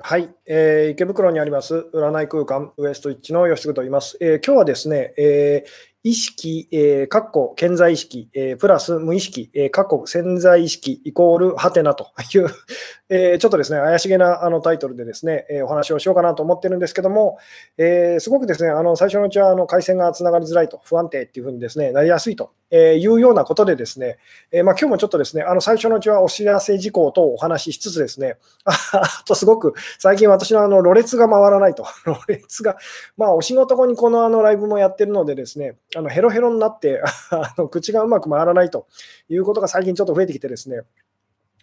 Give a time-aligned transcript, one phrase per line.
[0.00, 4.16] はい、えー、池袋にあります占い空間ウエストイッチの吉嗣と言います。
[4.20, 5.68] えー、今日はですね、えー、
[6.04, 12.46] 意識、えー、かっこ健在意識、えー、プラス無意識、えー、かっこ潜在意識イコールハテナという、
[13.10, 17.38] えー、ちょっとですね、怪しげなあのタイトルでですね、えー、お話をしようかなと思ってるんですけども、
[17.76, 24.18] えー、すごくですね、あの最初のうちはあの回線がつながりづらいと、不安定っていうふうにですね、なりやすいとえーいうようなことでですね、
[24.52, 28.74] えー、まあ、今日もちょっとですね、あの最初のうちはお知らせ事項とお話ししつつですね、あ
[29.26, 32.76] とすごく最近私のあのろれつが回らないと、 ろれつが、
[33.16, 37.00] まあお仕事後にこのあのライブもやってるのでですね、あのヘロヘロになって
[37.30, 38.86] あの口がうまく回らないと
[39.28, 40.82] いうことが最近ちょっと増えてきてですね、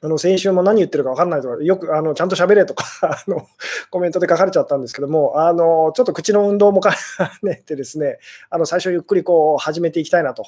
[0.05, 3.47] あの先週も何言ってるか分かんないとか、よくあのちゃんと喋れとか あの
[3.89, 6.93] コメントで書かれちゃったんですけども、あのちょっと口の運動も兼
[7.41, 8.19] ねてですね、
[8.51, 10.45] あの最初ゆっくりこう始めていきたいなと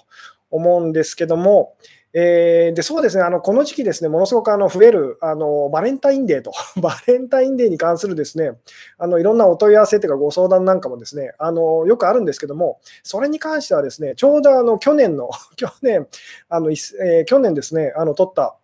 [0.51, 1.73] 思うんですけども、
[2.13, 8.51] えー、でそうですねあのこの時期、ですねものすごくあの増えるあのバレンタインデーと、 バレンタインデーに関するですね
[8.99, 16.07] あのいろんなお問い合わせというかご相談なんかもですねあのよくあるんですけども、それに関してはですねちょうどあの去年の、 去年
[16.47, 18.55] あの、えー、去年ですね、あの取った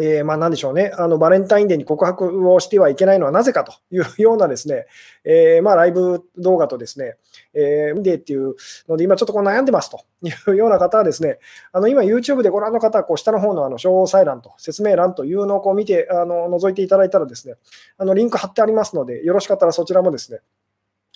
[0.00, 4.86] えー、まあ、なんでしょうねあの、バレンタインデーに告白をしてはいけないのはなぜかというようなですね、
[5.24, 7.16] えー、まあ、ライブ動画とですね、
[7.52, 8.54] えー、デーっていう
[8.88, 11.38] ので、今ちょっとこう悩んでますというような方はですね、
[11.72, 17.56] あの今 YouTube でご覧の方はこう下の方のあの詳細欄と説明欄というのをこう見てあの覗いていただいたらですね、
[17.98, 20.40] あのリンク貼ってありますので、よろしかったらそちらもですね、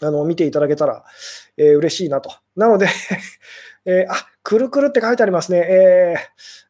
[0.03, 1.05] あの見ていただけたら、
[1.57, 2.31] えー、嬉しいなと。
[2.55, 2.89] なので
[3.87, 5.59] えー、あくるくるって書いてありますね。
[5.59, 6.17] え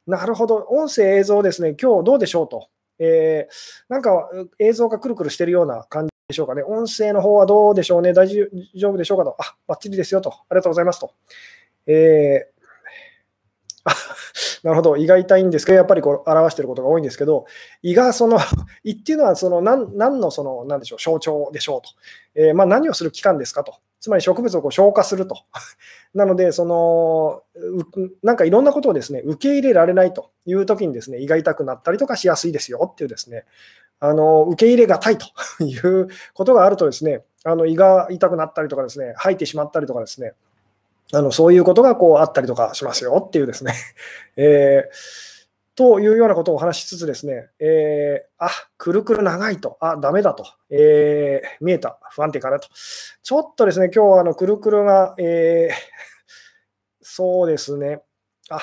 [0.06, 2.68] ー、なるほど、音声、映像ですね、今日どうでしょうと。
[2.98, 3.52] えー、
[3.88, 6.62] なんか映像がくるくるしてるような感じでしょうかね。
[6.62, 8.12] 音声の方はどうでしょうね。
[8.12, 9.36] 大丈夫でしょうかと。
[9.38, 10.30] あ、バッチリですよと。
[10.30, 11.14] ありがとうございますと。
[11.86, 12.62] えー、
[13.84, 13.94] あ
[14.62, 17.46] なるほど、胃が痛いんですけど、やっぱりこう表していることが多いんですけど、
[17.82, 18.38] 胃がその、
[18.84, 21.90] 胃っていうのはその何何のその、なんでしょう、象徴でしょうと。
[22.34, 23.76] えー、まあ、何をする器官ですかと。
[24.06, 25.36] つまり植物をこう消化すると。
[26.14, 27.42] なので、その、
[28.22, 33.46] なんかいろんなことをですね、受け入れられないという時にですね、胃が痛くなったりとかしやすいですよっていうですね、
[33.98, 35.26] あの受け入れがたいと
[35.64, 40.34] いうことがあるとですね、あの胃が痛くなったりとかですね、吐いてしまったりとかですね、
[41.12, 43.74] あのそういうことがこうあったりとかしますよっていうですね、
[44.38, 45.35] えー、
[45.76, 48.48] というようなことをお話しつつですね、えー、あ、
[48.78, 52.68] くるくる長いと、あ、ダメだと、えー、見えた、不安定かなと。
[53.22, 55.72] ちょっとですね、今日はあのくるくるが、えー、
[57.02, 58.00] そうですね、
[58.48, 58.60] あ、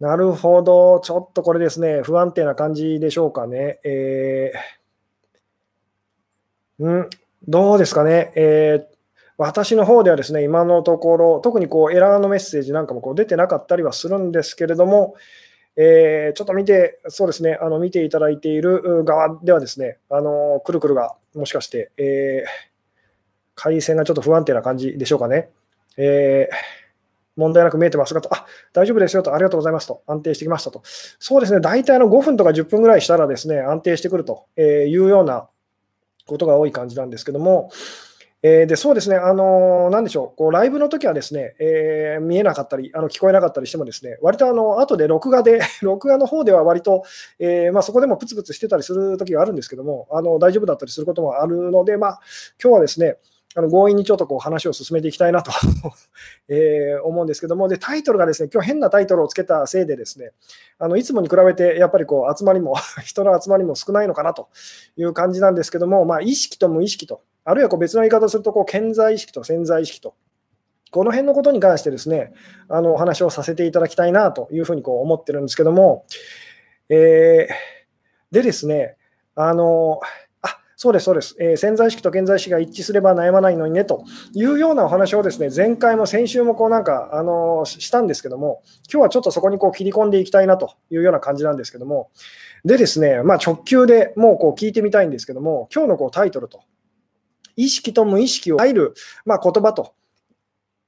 [0.00, 3.78] なるほど、ちょっとこれですね、不安定な感じでしょうかね。
[3.84, 7.10] えー、ん
[7.46, 8.94] どうですかね、えー、
[9.36, 15.14] 私の方ではですね、今のところ、特にこうエラーのメッセージなんかもこう出てなかったりはするんですけれども、
[15.76, 22.72] えー、ちょっと見て、そうですね、あの見ていただいている側ではですね、あのくるくるがもしかして、えー、
[23.54, 25.48] 回線がちょっと不安定な感じでしょうかね。
[25.96, 26.54] えー、
[27.36, 30.82] 問題なく見えてますがと、あ大丈夫ですよと、ありがとうございますと、安定してきましたと。
[30.84, 35.48] そうですね、大体の5分とか10分ぐらいしたらですね、安定してくるというような
[36.26, 37.70] ことが多い感じなんですけども、
[38.44, 47.04] えー、でそうですね、あのー、なんでしょう、こうライブの時はですね、えー、見えなかったり、あの聞こえなかったりしても、ですね割とあの後で録画で、 録画の方では割と、
[47.38, 52.20] えまあ、そこでもプツプツしてたりする時があるんですけども、あの大丈夫だったりすることもあるので、まあ
[52.60, 53.18] 今日はですね、
[53.54, 55.52] あの強引にちょっとこう話を進めていきたいなと
[56.48, 60.32] え思うんですけども、でタイトルがですね、今日変なタイトルをつけたせいで、ですね
[60.78, 64.48] あのいつもに比べてやっぱりこう集まりも、 人の集まりも少ないのかなと
[64.96, 70.14] いう感じなんですけども、まあ、意識と無意識とあるいはこう別の言い方をすると、こう潜在意識と潜在意識と、
[70.90, 72.32] この辺のことに関してですね、
[72.68, 76.04] あのお話をさせていただきたいなというふうにこう思ってるんですけども、
[76.88, 78.96] えー、でですね、
[79.34, 80.00] あの、
[80.42, 84.04] あそうです、そうです、えー、潜在意識と現在意識が一致すれば悩まないのにねと
[84.34, 88.62] いうようなお話をですね、前回も先週もこうなんか、あのしたんですけども、
[88.92, 92.10] 今日はちょっとそこにこう切り込んでいきたいなというような感じなんですけども、
[92.64, 96.60] でですね、まあ、直球でもうこう聞いてみたいんですけども、今日のこうタイトルと
[97.56, 98.94] 意識と無意識を入る、
[99.24, 99.94] まあ、言葉と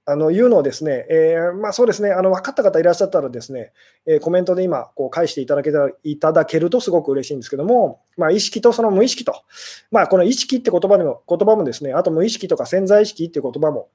[0.06, 3.72] あのいうのをですね、えー、まあ、そうですね、あの分かった方いらっしゃったらですね、
[4.06, 9.44] えー、コメントで今、こう返していただけたいただけるとすごく嬉しいんですけども、まあ、意識とその無意識と、
[9.90, 13.88] まあ、この意識って言葉でも言葉もですね、あと無意識とか潜在意識っていう言葉も、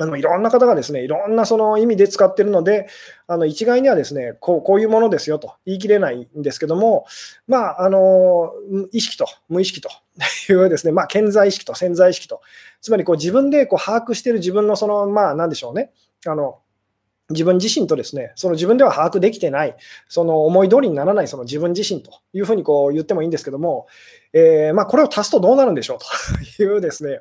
[0.00, 2.88] あのいろんな方がですね、いろんなその意味で使ってるので、
[3.26, 7.04] あの一概にはですねこう、こういうものですよと言い切れないんですけども、
[7.48, 8.52] まあ、あの
[8.92, 9.90] 意識と無意識と
[10.52, 12.40] いうですね、まあ、潜在意識と潜在意識と、
[12.80, 15.90] つまりこう自分でこう把握している自分のその、まあ、なんでしょうね、
[16.26, 16.60] あの
[17.30, 19.76] 自分自身とですね、その自分では把握できてない、
[20.08, 23.86] その思い通りにならないその自分自身というふうにこう言ってもいいんですけども、
[24.32, 26.06] えー、まあ、これを足すとどうなるんでしょうと
[26.62, 27.20] いうですね、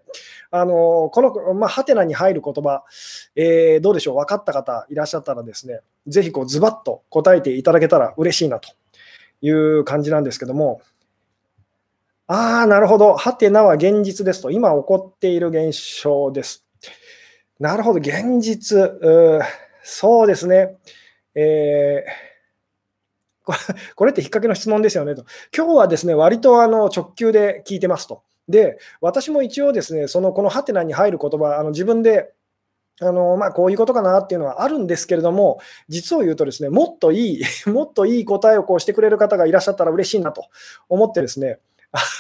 [0.50, 2.84] あのこの、まあ、ハテナに入る言葉、
[3.36, 8.70] えー、どうでしょう、分かった方いらっしゃったらですね、ぜひこうズバッと答えていただけたら嬉しいなと
[9.42, 10.82] いう感じなんですけども、
[12.28, 16.66] ああ、なるほど、ハテナは現実ですと、今起こっている現象です。
[17.60, 18.78] なるほど、現実。
[19.90, 20.76] そうですね。
[21.34, 23.54] えー、
[23.96, 25.26] これって引っ掛けの質問ですよねと。
[25.56, 28.22] 今日はですね、割とあの直球で聞いてますと。
[28.50, 32.34] で、私も一応ですね、そのこのハテナに入る言葉、あの自分で
[33.00, 40.48] あのまあ、こういうことかなっていうのはあるんですけれども、実を言うとですね、もっといい、 もっといい答えをこうしてくれる方がいらっしゃったら嬉しいなと
[40.90, 41.60] 思ってですね、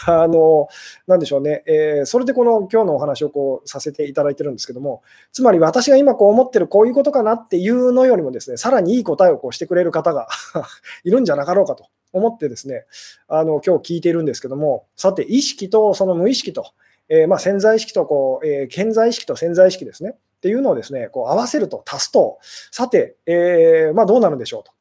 [0.05, 0.67] あの、
[1.07, 10.27] なんでしょうね、えー、それでこの今日のお話をこうさせていただいてるんですけども、つまり私が今こう思ってるこういうことかなっていうのよりもですね、さらにいい答えをこうしてくれる方が
[11.03, 12.85] いるんじゃなかろうかと思ってですね、
[13.27, 16.71] あの今日聞いているんですけども、さて、意識とその無意識と、
[17.09, 22.39] えー、まあ、潜在意識とこう、えー、潜在意識と潜在意識ですね、っていうのをですね、こう合わせると、足すと、
[22.71, 24.71] さて、えー、まあ、どうなるんでしょうと。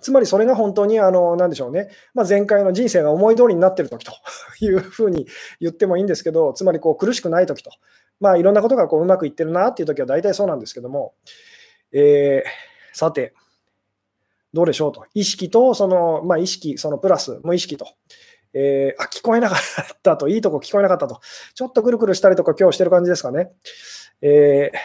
[0.00, 4.12] つまりそれが本当に、あの、なんでしょうね、まあ、前回の人生が思い通りになっているとき と
[4.60, 5.26] いうふうに
[5.60, 7.70] 言ってもいいんですけど、つまりこう苦しくないときと、
[8.20, 11.14] まあ、いろんなことがこううまくいってるなっていうときは大体そうなんですけども、
[11.92, 13.34] えー、さて、
[14.52, 15.06] どうでしょうと。
[15.14, 17.86] 意識と、その、まあ、意識、そのプラス、無意識と。
[18.52, 21.20] えー、あ、聞こえなかったと、いいとこ聞こえなかったと。
[21.54, 23.52] ちょっとくるくるしたりとか今日してる感じですかね。
[24.22, 24.78] えー、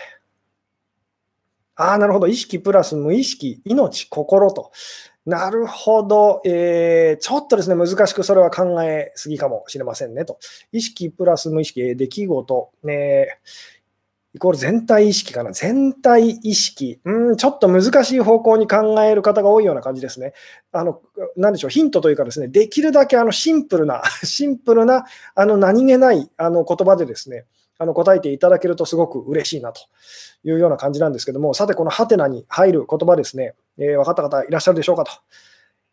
[1.75, 2.27] ああ、なるほど。
[2.27, 4.71] 意識プラス無意識、命、心と。
[5.25, 10.37] なるほど、えー、ちょっとですね、難しくそれは考えすぎかもしれませんねと。
[10.71, 13.39] 意識プラス無意識、出来事、ね、
[14.35, 15.51] イコール全体意識かな。
[15.53, 16.99] 全体意識。
[17.05, 20.33] うん、ちょっと難しい方向に考える方が多いような感じですね。
[20.73, 21.01] あの、
[21.37, 25.05] なんでしょう、ヒントというかですね、できるだけあのシンプルな、 シンプルな、
[25.35, 27.45] あの何気ないあの言葉でですね、
[27.77, 29.81] あの答えていただけるとすごく嬉しいなと
[30.43, 35.11] いうような感じなんですけども、さて、このハテナに入る言葉ですね、えー、分かった方いらっしゃるでしょうかと。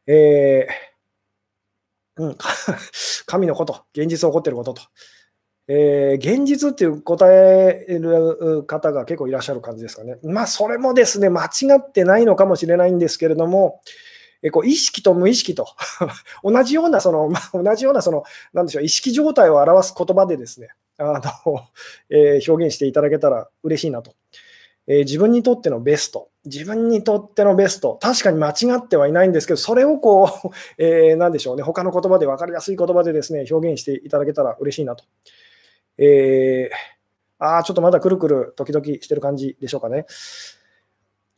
[0.07, 2.37] えー、うん、
[3.27, 4.83] 神のこと、現実起こっていることと。
[5.69, 10.19] えー、現実っていう答える方が結構いらっしゃる感じですかね。
[10.23, 13.81] まあ、それもですね、間違ってないのかもしれないんですけれども、
[14.43, 15.69] えこう意識と無意識と
[16.43, 20.71] 同じような、その、まあ、同じような、その、なんでしょう、意識状態を表す言葉でですね、
[21.03, 21.61] あの、
[22.11, 24.15] えー、表現していただけたら嬉しいなと。
[24.87, 30.49] えー、自分にとってのベスト、自分にとってのベスト、確かに間違ってはいないんですけど、それをこう、
[30.83, 35.05] えー、なんでしょうね、他の言葉で分かりやすい言葉でですね、表現していただけたら嬉しいなと。
[35.99, 36.75] えー、
[37.39, 40.07] ああ、ちょっとまだくるくる時々してる感じでしょうかね。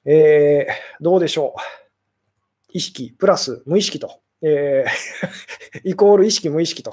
[0.06, 1.60] えー、どうでしょう。
[2.72, 6.92] 意識プラス無意識と、えー、 イコール意識無意識と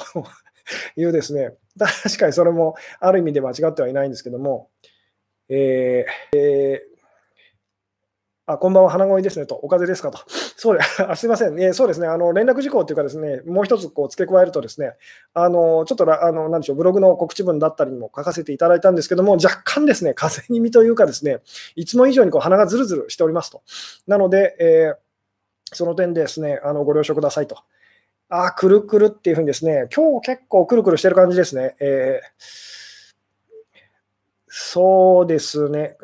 [0.97, 4.69] いうですね、 確かにそれもある意味で間違ってはいないんですけども、
[5.49, 6.91] えーえー、
[8.53, 10.19] あ、こんばんは、花声ですねと、お風邪ですかと。
[10.57, 14.93] そうであすみません、えー、そうですね、あの連絡事項というかですね、もう一つこう付け加えるとですね、
[15.33, 21.39] あのちょっとあのなんでしょう、ブログの告知文だったりにも書かせていただいたんですけども、若干ですね、風邪気味というかですね、
[21.75, 23.61] いつも以上にこう鼻がずるずるしておりますと。
[24.07, 27.57] なので、えー、その点ですね、あのご了承くださいと。
[28.33, 31.75] あ、くるくるっていうふうにですね、今日結構くるくるしてる感じですね。
[31.81, 32.29] えー、
[34.47, 35.97] そうですね。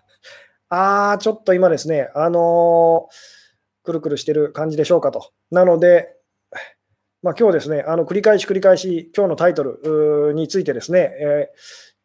[0.70, 5.30] あー、ちょっと今ですね、あのー、くるくるしてる感じでしょうかと。
[5.50, 6.16] なので、
[7.22, 11.50] まあ、今日ですね、あの繰り返し繰り返し、今日のタイトルについてですね、え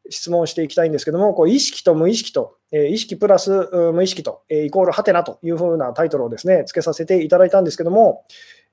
[0.09, 8.25] ー、質問していきたいんですけども、こう意識と無意識と、えー、意識プラス無意識と、えー、イコールハテナというふうなタイトルをですね、つけさせていただいたんですけども、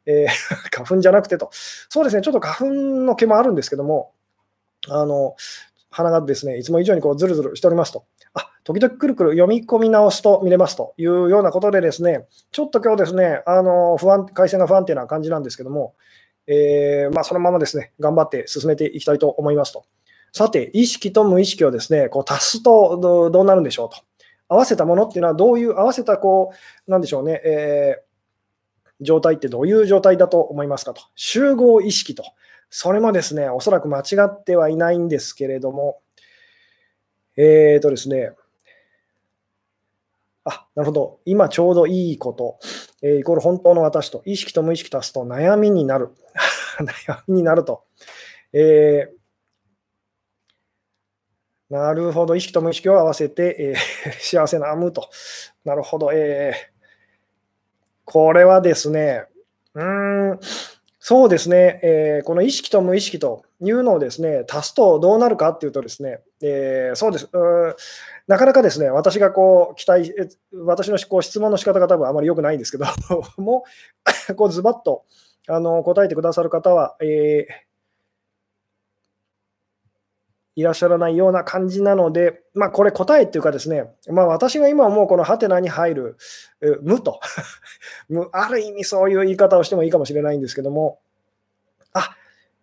[0.07, 0.29] えー、
[0.75, 4.13] 花粉じゃなくてと、そうですね、ちょっと花粉の毛もあるんですけども、
[4.89, 5.37] あの
[5.91, 8.05] 鼻がですね、いつも以上にこうズルズルしておりますと。
[8.33, 15.95] あ、時々くるくる読み込み直すと見れますというようなことでですね、ちょっと今日ですね、あの不安回線が不安定な感じなんですけども、
[16.47, 19.85] えー、まあ、そのままですね、頑張って進めていきたいと思いますと。
[20.33, 23.97] さて、意識と無意識をですね、こう足すとどうなるんでしょうと。
[24.49, 26.53] 合わせたものっていうのはどういう、合わせたこ
[26.87, 28.10] う、なんでしょうね、えー
[29.01, 31.03] 状態ってどういう状態だと思いますかと。
[31.15, 32.25] 集合意識と。
[32.71, 36.01] それもですね、おそらく間違ってはいないんですけれども、
[37.37, 38.33] えーとですね、
[40.45, 41.21] あ、なるほど。
[41.25, 42.59] 今ちょうどいいこと、
[43.03, 46.11] えー、イコール本当の私と、意識と無意識足すと悩みになる。
[46.81, 47.85] 悩みになると。
[48.53, 55.11] えー、なるほど、意識と無意識を合わせて、えー、幸せな無と。
[55.65, 56.70] なるほど、えー、
[58.11, 59.25] これはですね、
[59.73, 60.41] うーん、
[60.99, 67.77] そうですね、えー、この意識と無意識というのをですね、足すとどうなるかっていうとですね、えー、そうですう
[68.27, 70.13] なかなかですね、私がこう期待、
[70.65, 72.87] 私のこう質問の仕方が多分あまり良くないんですけど
[73.41, 73.63] も、
[74.35, 75.05] こうズバッと
[75.47, 77.70] あの答えてくださる方は、えー
[80.57, 86.17] いらっしゃらないような感じなので、まあ、これ答えっていうかですね、まあ、私が今思うこのハテナに入る
[86.83, 87.21] 無と
[88.33, 90.99] ある意味そういう言い方をしてもいいかもしれないんですけども、
[91.93, 92.15] あ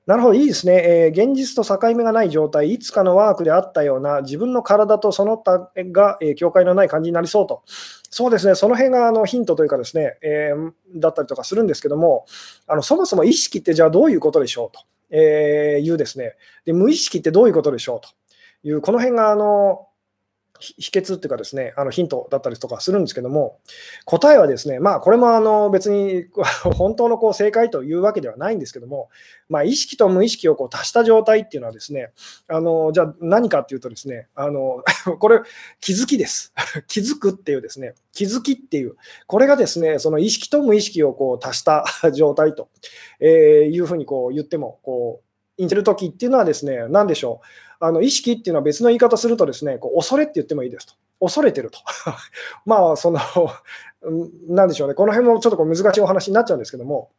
[0.06, 7.64] なるほど、いいですね、えー、現実と境目がない状態、いつかのワークであったような自分の体とその他が、えー、境界のない感じになりそうと。
[8.10, 12.26] そうですね、その辺があのヒントというかですね、えー、だったりとかするんですけども、
[12.68, 14.80] あのそもそも意識ってじゃあどういうことでしょうと。
[15.10, 16.34] えー、いうですね。
[16.66, 18.10] で、無意識ってどういうことでしょうと。
[18.64, 19.87] いう、この辺があの
[20.60, 23.60] 秘訣っていうかですね、あのヒントだったりとかするんですけども、
[24.06, 26.26] 答えはですね、まあこれもあの別に
[26.76, 29.10] 本当のこう正解というわけではないんですけども、
[29.50, 32.12] まあ、意識と無意識をこう足した状態っていうのはですね、
[32.48, 34.84] あのじゃあ何かっていうとですね、あの
[35.20, 35.42] これ
[35.80, 36.54] 気づきです。
[36.88, 38.96] 気づくっていうですね、気づきっていう、
[39.28, 42.70] これがですね、その意識と無意識をこう足した状態と
[43.20, 47.46] えいうふうにこう言ってもこういんでるときっていうのはですね、何でしょう？
[47.80, 50.94] あの意識っていうのは別の言い方するとですね、こう恐れって言ってもいいですと。
[51.20, 51.80] 恐れてると。
[52.66, 53.20] まあ、その、
[54.48, 54.94] なんでしょうね。
[54.94, 57.10] この辺もちょっとこう難しいお話になっちゃうんですけども、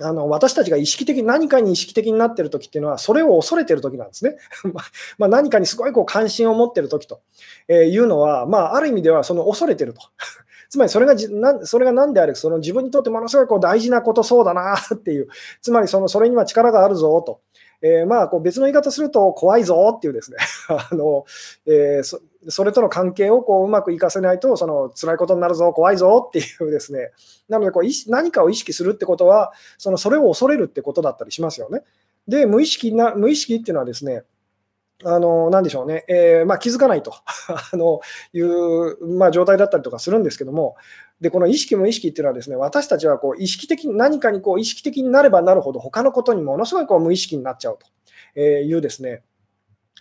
[0.00, 4.36] あの私たちが意識的何かに意識的になっているときっていうのは、それを恐れているときなんですね。
[5.18, 7.20] まあ、何かにすごいこう関心を持っているときと
[7.68, 10.00] いうのは、まあ、ある意味ではその恐れていると。
[10.68, 15.28] つまりそれがじなそれが何であれ、その自分にとってものすごいこう大事なことそうだなっていう、
[15.62, 17.40] つまりそのそれには力があるぞと。
[17.84, 20.38] えー、まあこう別の言い方すると怖いぞっていうですね。
[20.68, 21.26] あの、
[21.66, 27.10] えー、そそれとの関係をこううまくいかせないとその辛いことになるぞ怖いぞっていうですね。
[27.46, 31.82] なのでこう何かを意識するってことはそのそれを恐れるってことだったりしますよね。
[32.26, 34.24] で無意識な無意識っていうのはですね
[35.02, 37.12] あのなでしょうね、えー、まあ、気づかないと。
[37.72, 38.00] あの
[38.32, 40.76] いう、まあ、状態だったりとかするんですけども、
[41.24, 47.78] でこの意識無意識っていうのはですね私たちはこう意識的に何かにこう意識的になればなるほど他のことにものすごいこう無意識になっちゃう
[48.34, 49.22] というですね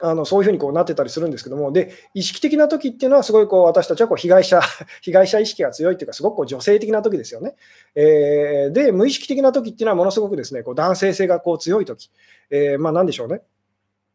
[0.02, 4.60] あのそういうふうにこうなってたりするんですけども、で意識的な時っていうのは、すごいこう私たちはこう被害者
[5.02, 7.56] 被害者意識が強いっていうか、すごくこう女性的な時ですよね。
[7.94, 12.10] えー、で、無意識的な時っていうのは、ものすごくですねこう男性性がこう強い時、
[12.50, 13.44] えー、まあ、なんでしょうね。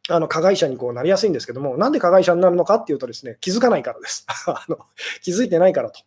[0.09, 4.25] あの加害者にこうなりやすいんですけども、なんで加害者になるのかっていうとですね、気づかないからです。
[4.47, 4.79] あの
[5.21, 6.01] 気づいてないからと。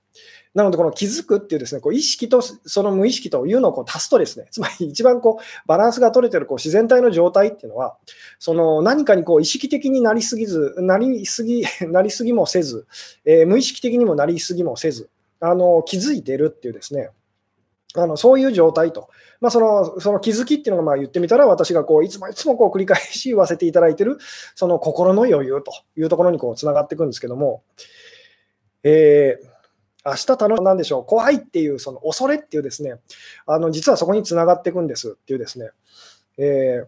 [0.54, 7.97] なので、この気づくっていうですね、こう意識とその無意識というのをこう足すとですね、つまり 一番こうバランスが取れてるこう自然体の状態っていうのは、
[8.38, 12.87] その何かにこう意識的になりすぎず、なりすぎ、 なりすぎもせず、
[13.25, 15.09] えー、無意識的にもなりすぎもせず、
[15.40, 17.11] あの気づいてるっていうですね、
[17.94, 24.18] あのそういう状態と、まあ、そのその気づきっていうのがまあ言ってみたら、私がこういつもいつもこう繰り返し言わせていただいてる、
[24.54, 27.62] その心の余裕というところにつながっていくんですけども、
[28.82, 29.52] えー
[30.04, 32.96] 明日楽しなんでしょう、怖いっていう、その恐れっていうですね、
[33.46, 35.70] あの実はそこにつながっていくんですっていうですね、
[36.38, 36.87] えー、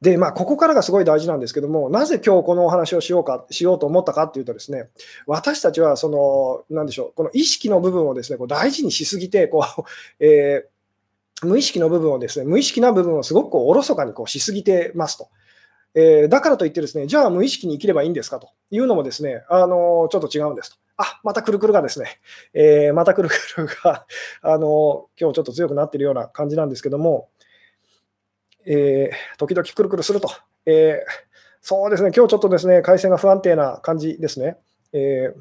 [0.00, 4.88] で、まあ、ここからがすごい大事なんですけども、なぜ今日このお話をしようか、しようと思ったかっていうとですね、
[5.26, 9.84] 私たちは、その、なんでしょう、この意識の部分をですね、こう大事にしすぎて、こう、
[10.24, 15.28] えー、無意識の部分をですね、無意識な部分をすごくこうおろそかにこうしすぎてますと。
[15.94, 20.76] えー、だからといってですね、じゃあ無意識に生きればいいんですかというのもですね、あのちょっと違うんですと。
[20.98, 22.20] あ、またくるくるがですね、
[22.54, 24.06] えー、またくるくるが、
[24.42, 27.28] あの今日ちょっと強くなってるような感じなんですけども、
[28.66, 30.30] えー、時々くるくるすると、
[30.66, 31.10] えー、
[31.62, 34.56] そうですね、今日ちょっとですね、回線が不安定な感じですね。
[34.92, 35.40] えー、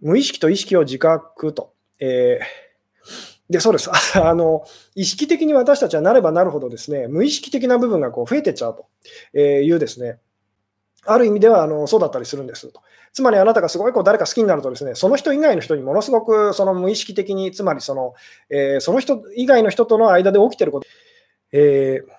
[0.00, 1.72] 無意識と意識を自覚と。
[2.00, 2.38] え
[3.50, 3.90] で、そうです。
[4.18, 4.64] あの、
[4.94, 10.18] 意識的に私たちはなればなるほどですね、無意識的な部分がこう増えてっちゃうというですね、
[11.04, 12.80] ある意味ではあのそうだったりするんですと。
[13.12, 18.14] つまりあなたがすごいこう誰か好きになるとですね、その人以外の人にものすごくその無意識的に、つまりその,、
[18.50, 20.86] えー、その人以外の人との間で起きてること、
[21.56, 22.10] えー、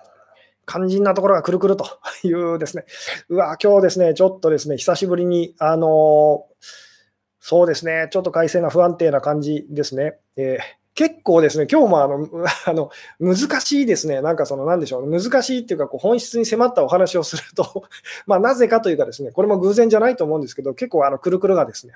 [0.66, 1.86] 肝心なところがくるくると
[2.24, 2.86] いうですね、
[3.28, 6.46] うわ、今日ですね、ちょっとですね、久しぶりに、あの
[7.38, 10.18] そうですね、ちょっと回線が不安定な感じですね。
[10.36, 12.26] えー結構ですね、今日もあの
[12.64, 12.90] あの
[13.20, 17.84] 難しいですね、なんかその、なんでしょう、難しいっていうか、こう本質に迫ったお話をすると
[18.26, 21.92] まあなぜかというかですね、これも偶然じゃないと思うんですけど、結構あのくるくるがですね、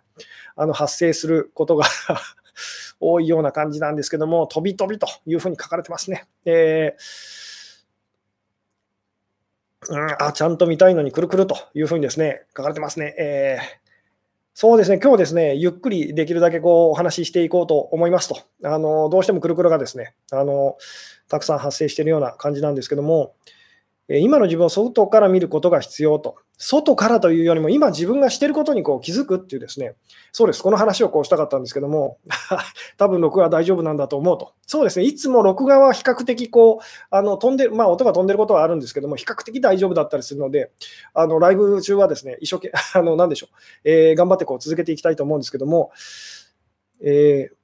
[0.54, 1.86] あの発生することが
[3.00, 6.26] 多いような感じなんですけども、飛び飛びというふうに書かれてますね。
[6.44, 7.40] えー
[9.88, 13.14] うん、あ、ちゃんと見たいのにくるくるというふうにですね、書かれてますね。
[13.18, 13.80] えー、
[14.54, 18.40] そうですね、今日ですね、ゆっくりできるだけこうお話ししていこうと思いますと。
[18.62, 20.76] あのどうしてもくるくるがですねあの、
[21.28, 23.34] たくさん発生しているような感じなんですけども、
[24.08, 26.36] 今の自分を外から見ることが必要と。
[26.62, 29.94] 外からというよりも、今自分がしてることにこう気づくっていうですね、
[30.30, 32.18] そうです、この話をこうしたかったんですけども、
[32.98, 34.52] 多分録画は大丈夫なんだと思うと。
[34.66, 40.70] そうですね、いつも録画は比較的こう、あの飛んでまあ、音が飛んでることはあるんですけども、比較的大丈夫だったりするので、
[41.14, 45.92] あのライブ中はですね、一生懸命、 あの何でしょう、えー、頑張ってこう続けていきたいと思うんですけども、
[47.02, 47.54] えー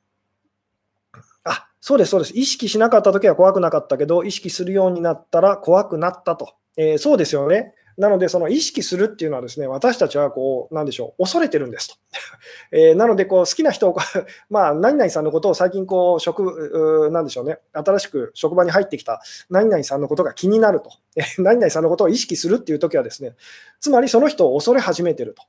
[1.44, 2.32] あそうです、そうです。
[2.34, 6.54] 意識しなかったときは怖くなかったけど、意識するようになったら怖くなったと。
[6.76, 7.74] えー、そうですよね。
[7.98, 11.94] なので、その意識するっていうのはですね、私たちはこう、なんでしょう、恐れてるんですと。
[12.72, 13.96] えー、なので、こう、好きな人を、
[14.50, 20.90] まあ、何々さんのことを最近、こう、職、なんでしょうね、新しく職場に入ってきた何々さんのことが気になると。
[21.16, 23.34] えー、何々さんのことを意識するっていうときはですね、
[23.80, 25.42] つまりその人を恐れ始めてると。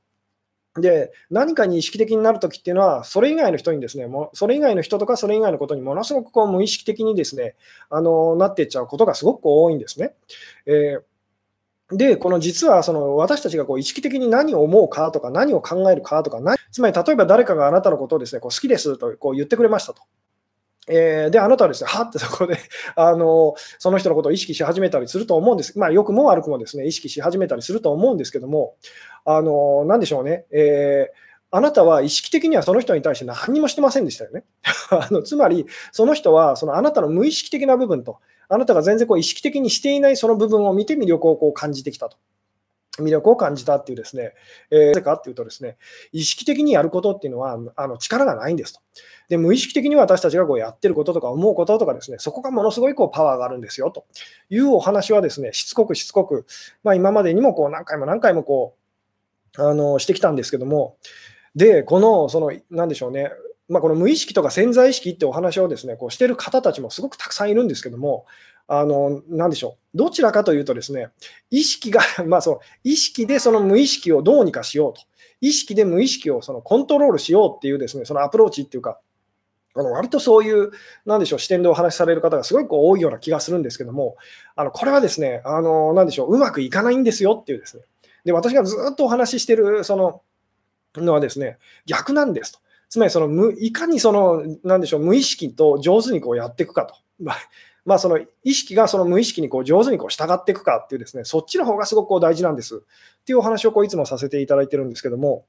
[0.80, 7.56] で、何かに意識的になるときっていうのは、それ以外の人にですね、もそれ以外の人とかそれ以外のことにものすごくこう無意識的にですね、
[7.90, 10.14] あのなっていっちゃうことがすごく多いんですね。
[10.66, 11.02] えー
[11.90, 16.38] で、この実はその私たちがこう意識的に何を思うかとか、何を考えるかとか、
[16.70, 20.02] つまり例えば誰かがあなたのことをですねこう好きですとこう言ってくれましたと。
[20.90, 22.58] えー、で、あなたはですね、はってそこで
[22.96, 25.78] あの、その人のことを意識し始めたりすると思うんです。
[25.78, 28.74] まあ、良くも悪くもですね、意識し始めたりすると思うんですけども、
[29.26, 34.44] あの、なんでしょうね、えーあなたは意識的にはその人に対して何にもしてませんでしたよね。
[34.90, 38.18] あのつまり、その人はそのあなたの無意識的な部分と、
[38.48, 42.16] あなたが全然こう意識的にしていないその部分を見て魅力をこう感じてきたと。
[42.98, 44.32] 魅力を感じたっていうですね、
[44.72, 45.76] えー、なぜかっていうとですね、
[46.10, 48.80] 意識的にやることっていうのはあの力がないんですと。
[49.28, 54.06] で、無意識的に私たちがこうやってることとか思うこととかですね、そこがものすごいこうパワーがあるんですよと
[54.50, 56.44] いうお話はですね、しつこくしつこく、
[56.82, 58.74] まあ、今までにもこう何回も何回もこ
[59.56, 60.96] うあのしてきたんですけども、
[61.54, 63.30] で、この、その、なんでしょうね、
[63.68, 68.24] まあ、この無意識とか潜在意識ってお話をですね、こうしてる方たちもすごくたくさんいるんですけども、
[68.66, 69.96] あの、なんでしょう。
[69.96, 71.08] どちらかというとですね、
[71.50, 75.02] 意識が、 まあそう、意識でその無意識をどうにかしようと。
[75.40, 78.98] 意識で無意識をそのコントロールしようっていうですね、そのアプローチっていうか、
[79.74, 80.70] あの割とそういう、
[81.06, 84.16] なんでしょう、視点でお話しされる方がすごいこう多いような気がするんですけども、
[84.56, 87.84] あのこれはですね、あのなでしょう、うまくいかないんですよっていうですね。
[88.24, 90.22] で、私がずっとお話ししてる、その、
[90.96, 92.58] のはですね、逆なんですと。
[92.88, 96.94] つまりその無、いかにその、なんでしょう、無意識と上手にこうやっていくかと。
[97.84, 102.82] まあ、その意識がその無意識にこう上手にこう従っていくかっていうですね、そっちの方がすごくこう大事なんです
[103.20, 105.46] っていうお話をこういつもさせていただいてるんですけども、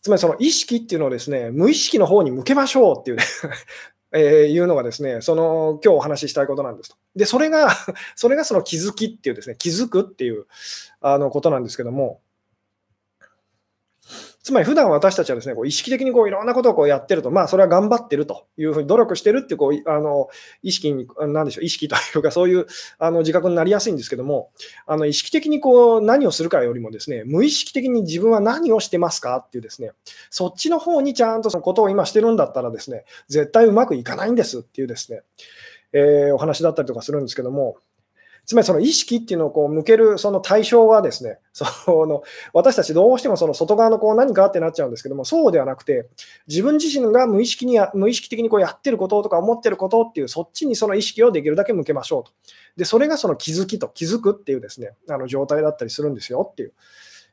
[0.00, 3.24] つまりその意識っていうのをですね、無意識の方に向けましょうっていうね
[4.10, 6.96] えー、いうのがですね、その今日お話ししたいことなんですと。
[7.14, 7.68] で、それが、
[8.16, 10.46] それがその気づきっていうですね、気づくっていう
[11.00, 12.20] あのことなんですけども、
[14.48, 20.28] つまり普段私たちはですね、こう意識的にこういろんなことをこうやってると、まあそれは頑張ってるというふうに努力してるってこうあの
[20.62, 22.66] 意識に、なんでしょう、意識というかそういう
[22.98, 24.48] あの自覚になりやすいんですけども、
[24.86, 29.90] あの意識的にこう何をするかよりもですね、無意識的に自分は何をしてますかっていうですね、
[30.30, 35.20] そっちの方にちゃんとそのことを今してるんだったらですね、絶対うまくいかないんですっていうですね、
[35.92, 37.76] えー、お話だったりとかするんですけども、
[38.48, 42.22] つまりその意識っていうのをこう向けるその対象はですね、 その
[42.54, 46.08] 私たちどうしてもその外側のこう何かってなっちゃうんですけども、そうではなくて、
[46.46, 52.30] 自分自身が無意識に無意識的にこうやってることとか思ってることっていう、そっちにその意識をできるだけ向けましょうと。
[52.78, 56.72] で、それがその気づきと気づくっていうですね、あの状態だったりするんですよっていう。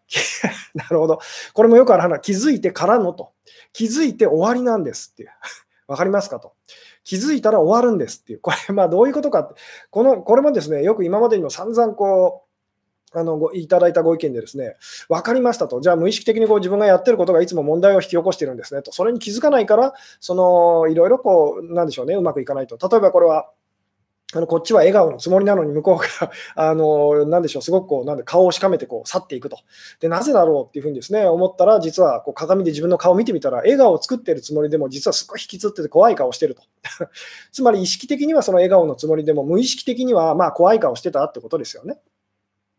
[0.75, 1.19] なるほど。
[1.53, 3.31] これもよくある話、気づいてからのと。
[3.71, 5.29] 気づいて終わりなんですっていう。
[5.87, 6.53] わかりますかと。
[7.03, 9.55] 気づいたら終わるんですっていう、これ、まあどういうことかって、
[9.91, 12.45] このこれもですね、よく今までにも散々こう、
[13.17, 14.75] あのごいただいたご意見でですね、
[15.07, 22.77] 分かりましたと、じゃあ無意識的にこう自分がやってることがいつも問題を引き起こしているんですねと、それに気づかないから、そのいろいろこう、なんでしょうね、うまくいかないと。
[22.89, 23.49] 例えばこれは、
[24.35, 29.59] あのこっちは笑顔のつもりなのに、向こうがあの、なでしょう、すごくこう、なんで顔をしかめてこう去っていくと。
[30.01, 36.63] で、なぜだろうっていうふうにですね、思ったら、実はこう鏡で自分の顔を見てみたら、笑顔を作ってるつもりでも、実はすごい引きつってて怖い顔してると。
[37.53, 41.99] つまり意識的にはその笑顔のつもりでも、無意識的にはま怖い顔してたってことですよね。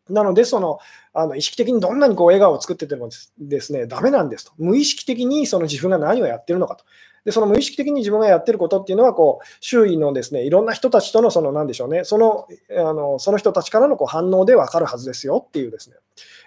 [0.08, 0.78] なので、その
[1.12, 4.52] あの意識的にどんなにこう笑顔を作っててもですね、ダメなんですと。
[4.58, 6.84] 無意識的にその自分が何をやってるのかと。
[7.24, 15.96] で、その無意識的に自分がやってることっていうのは、こう周囲のですね、いろんな人たちとの、その、なんでしょうね、そのあのその人たちからのこう反応で分かるはずですよっていうですね。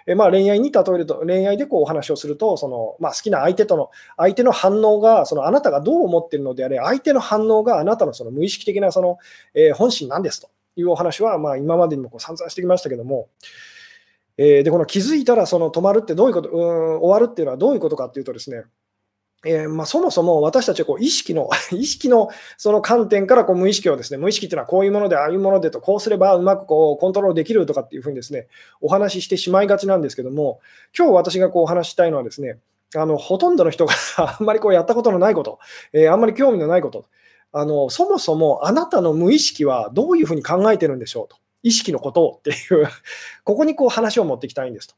[0.06, 9.18] えまあ、恋愛に例えると、恋愛でこうお話をすると、そのまあ、好きな相手との、相手の反応が、そのあなたがどう思ってるのであれ、相手の反応があなたのその無意識的なその、
[9.52, 10.48] えー、本心なんですと。
[10.80, 13.28] いうお話は、まあ、今までにもこう散々してきましたけども、
[14.36, 18.64] えー、でこの気づいたらその止まるってどういうこと、うん、終わるっていうのはどういうことかっていうとですね、
[19.44, 28.48] えー、まあ、そもそも私たちはこう意識の 意識のその観点からこう無意識をですね無意識っていうのはこういうものでああいうものでとこうすればうまくこうコントロールできるとかっていうふうにですね
[28.80, 30.60] お話ししてしまいがちなんですけども
[30.96, 32.58] 今日私がこうお話ししたいのはですね
[32.96, 35.58] あのほとんどの人が あんまりこうやったことのないこと、
[35.92, 37.06] えー、あんまり興味のないこと
[37.52, 42.88] あのそもそもあなたの無意識はどういうふうに考えてるんでしょうと意識のことをっていう
[43.44, 44.94] ここにこう話を持っていきたいんですと。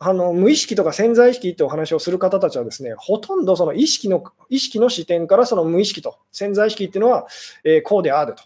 [0.00, 7.26] あの無意識とか潜在意識ってお話をする方たちはですね、ほとんどその意識の意識の視点からその無意識と潜在意識っていうのは、
[7.64, 8.44] えー、こうであると。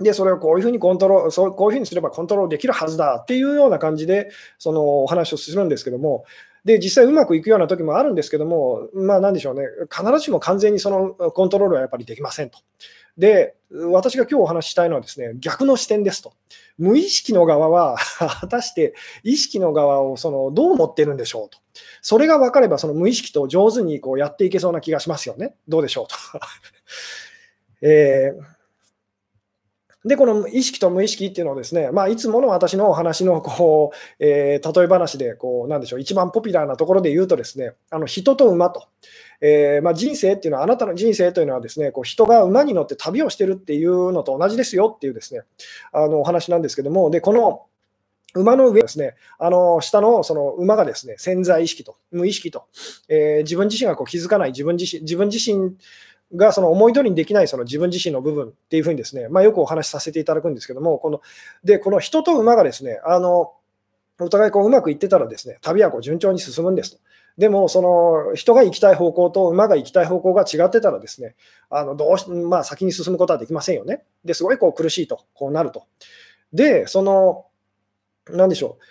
[0.00, 6.24] で、それをこういうふうにコントロール、そうこういうふうにすればコントロールできるはずだっていうような感じで、そのお話をするんですけども、
[6.64, 12.58] で、実際うまくいくような時もあるんですけども、まあなんでしょうね、必ずしも完全にそのコントロールはやっぱりできませんと。
[13.16, 16.32] で、私が今日お話ししたいのはですね、逆の視点ですと。
[16.78, 21.58] 無意識の側は 果たして意識の側をそのどう思ってるんでしょうと。
[22.02, 25.54] それが分かれば、その無意識と上手にこうやっていけそうな気がしますよね。
[25.68, 26.16] どうでしょうと。
[27.86, 28.59] えー
[30.04, 38.88] で、この意識と無意識っていうのをですね、まあ、いつもの私のお話のこう、えー、例え話でこう、なんでしょう、一番ポピュラーなところで言うとですね、あの人と馬と、
[39.42, 45.42] えー、まあ、人生っていうのは、あなたの人生というのはですね、こう人が馬に乗って旅をしてるっていうのと同じですよっていうですね、
[45.92, 47.66] あのお話なんですけども、で、この
[48.34, 52.66] 馬の上ですね、あの下のその馬がですね潜在意識と無意識と、
[53.08, 55.76] えー、自分自身がこう気づかない自分自身自分自身
[56.34, 61.20] がその思い通りにできないその自分自身の部分っていうふうにですね、まあ、よくお話しさせていただくんですけども、この
[61.64, 63.52] でこの人と馬がですね、あの
[64.20, 66.98] お互いこううまくいってたらですね、旅はこう順調に進むんですと。
[67.38, 71.36] でも、その人が行きたい方向と馬が行きたい方向が違ってたらですね、
[71.70, 74.02] あのどうしまあ、先に進むことはできませんよね。
[74.24, 75.84] ですごいこう苦しいと、こうなると。
[76.52, 77.46] で、その、
[78.28, 78.84] なんでしょう。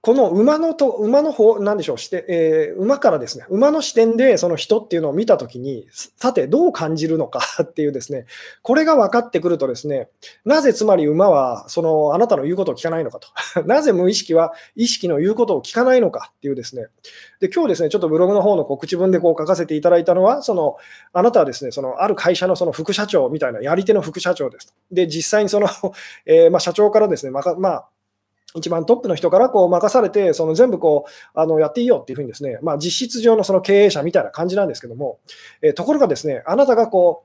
[0.00, 8.26] この馬のと馬の方、なんでしょうして、えー、馬からですね、馬の視点でその人っていうのを見たときに、さて、どう感じるのか っていうですね、
[8.62, 10.08] これが分かってくるとですね、
[10.44, 13.28] なぜつまり馬はそのあなたの言うことを聞かないのかと、
[13.66, 16.86] なぜ無意識は意識の言うことを聞かないのかっていうですね、
[17.40, 20.76] で今日ですね、ちょっとブログの方の告知文でこう書かせていただいたのは、その
[21.12, 24.72] あなたはですね、そのある会社のその副社長みたいなやり手の副社長です。
[24.92, 25.66] で、実際にその、
[26.24, 27.88] えー、まあ、社長からですね、ままあ
[28.54, 35.18] 一番トップの人からこう任されて、その全部こうあのやっていいよっていうふうにですね、まあ、実質上のその経営者みたいな感じなんですけども、
[35.60, 37.24] えー、ところがですね、あなたがこ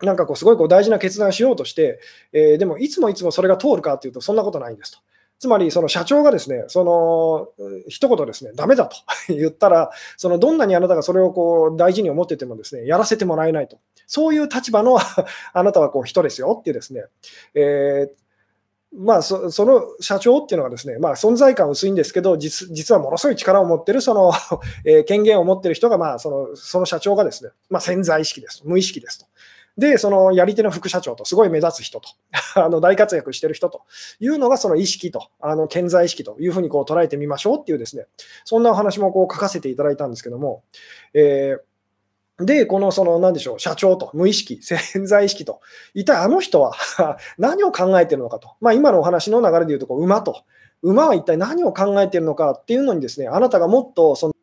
[0.00, 2.00] う、なんかこうすごいこう大事な決断をしようとして、
[2.32, 4.98] えー、でもいつもいつもそれが通るかっていうと、そんなことないんですと。
[5.38, 7.48] つまり、その社長がですね、その
[7.88, 8.96] 一言ですね、ダメだと
[9.28, 13.78] 言ったら、そのどんなにあなたがそれをこう大事に思っててもですね、やらせてもらえないと。
[14.06, 14.98] そういう立場の
[15.52, 17.04] あなたはこう人ですよっていうですね、
[17.54, 18.21] えー、
[18.94, 24.32] まあそ、その社長っていうのはですね、まあ、存在感薄いんですけど、実実はものすごい力を持ってる、その、
[24.84, 29.26] え、権限を持ってる人が、まあ、そのその社長がですね、まあ、潜在意識です、無意識ですと。
[29.78, 32.10] で、そのやり手の副社長と、すごい目立つ人と、
[32.60, 33.82] あの大活躍してる人と
[34.20, 38.06] いうのが、その意識と、あの潜在意識というふうにこう捉えてみましょうっていうですね、
[38.44, 40.62] そんなお話もこう書かせていただいたんですけども、
[41.14, 41.71] えー
[42.44, 45.60] で、この、その、なんでしょう、社長と、無意識、潜在意識と、
[45.94, 46.74] 一体あの人は
[47.38, 48.50] 何を考えてるのかと。
[48.60, 50.42] まあ、今のお話の流れで言うと、こう馬と。
[50.82, 54.34] 馬は一体何を考えてるのかっていうのにですね、あなたがもっと、その、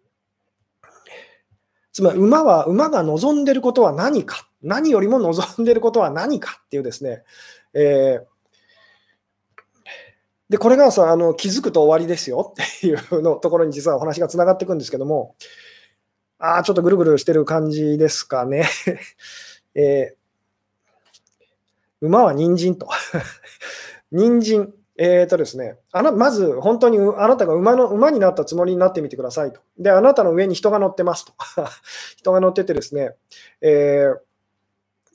[1.91, 7.23] つまり馬は、馬が望んでることは何か、何よりも望んでることは何かっていうですね、
[7.73, 8.39] えー
[10.49, 15.35] で、これがさあの気づくと終わりですよっていうのところに実はお話がつながっていくんですけども、
[16.39, 18.65] ああ、ちょっとぐるぐるしてる感じですかね。
[19.75, 22.87] えー、馬は人参と。
[24.11, 24.73] 人参。
[25.01, 29.61] えーとですね、あなまず本当にあなたが馬の馬になったつもりになってみてくださいと。
[29.77, 31.31] で、あなたの上に人が乗ってますと。
[32.17, 33.15] 人が乗っててですね、
[33.61, 34.07] え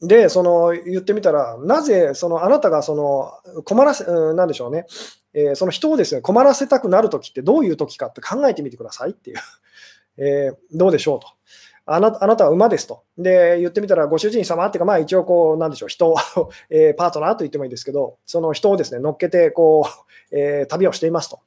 [0.03, 4.87] ー、で、その言ってみたら、なぜそのあなたがその困らせ、なんでしょうね、
[5.35, 9.37] えー、その人をですね困らせたくなるときってどういうときかって考えてみてくださいっていう。
[10.17, 11.29] えー、どうでしょうと。
[11.87, 13.03] あなあなたは馬ですと。
[13.19, 16.17] で、言ってみたら、ご主人様っていうか、まあ一応こう、なんでしょう、人を
[16.71, 19.97] えー、パートナーと言ってもいいですけど、その人をですね、乗っけて、こう、
[20.37, 21.41] えー、旅をしていますと。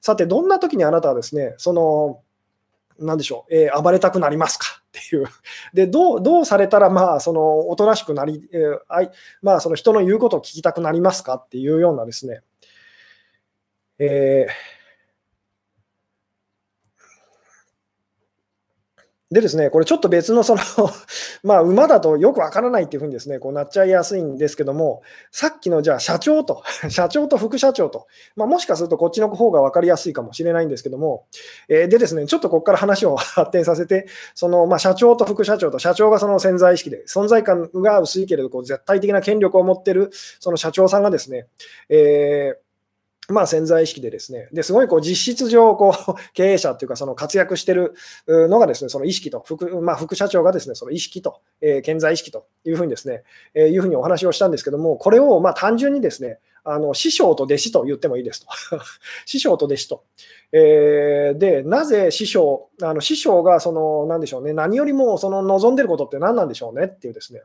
[0.00, 2.22] さて、どんな時にあなたはですね、その、
[2.98, 4.66] なんでしょう、えー、暴れたくなりますか？
[4.98, 5.26] っていう。
[5.74, 9.10] で、どう、どうされたら、まあ、その、おとなしくなり、えー、あい
[9.42, 11.34] まあ、その人の言うことを聞きたくなりますか？
[11.34, 12.40] っていうようなですね、
[13.98, 14.81] えー
[19.32, 20.60] でですね、これちょっと別のその
[21.42, 31.24] まあ、馬だとよくわからないっていうふうにですね、こうなっちゃいやすいんですけども、さっきのじゃあ社長と、 社長と副社長と、まあ、もしかするとこっちの方が分かりやすいかもしれないんですけども、
[31.70, 41.46] えー、でですね、ちょっとここから話を 発展させて、そのまあ社長と副社長と、社長がその潜在意識で、存在感が薄いけれどこう絶対的な権力を持ってるその社長さんがですね、
[41.88, 42.71] えー
[43.28, 47.94] まあ、潜在意識でですね、ですごいこう実質上こう、 経営者というか、その活躍してる
[48.26, 53.22] のがですね、その意識と副、まあ、副社長がですね、その意識と、えー、潜在意識というふうにですね、
[53.54, 58.48] えー、いうふうにお話をしたんですけども、これをまあ単純にですね、あの師匠と弟子と言ってもいいですと。
[59.26, 60.04] 師匠と弟子と。
[60.52, 66.86] えー、で、なぜ師匠、あの師匠がその、なんでしょうね、何よりもその望んでることって何なんでしょうね？
[66.86, 67.42] っていうですね、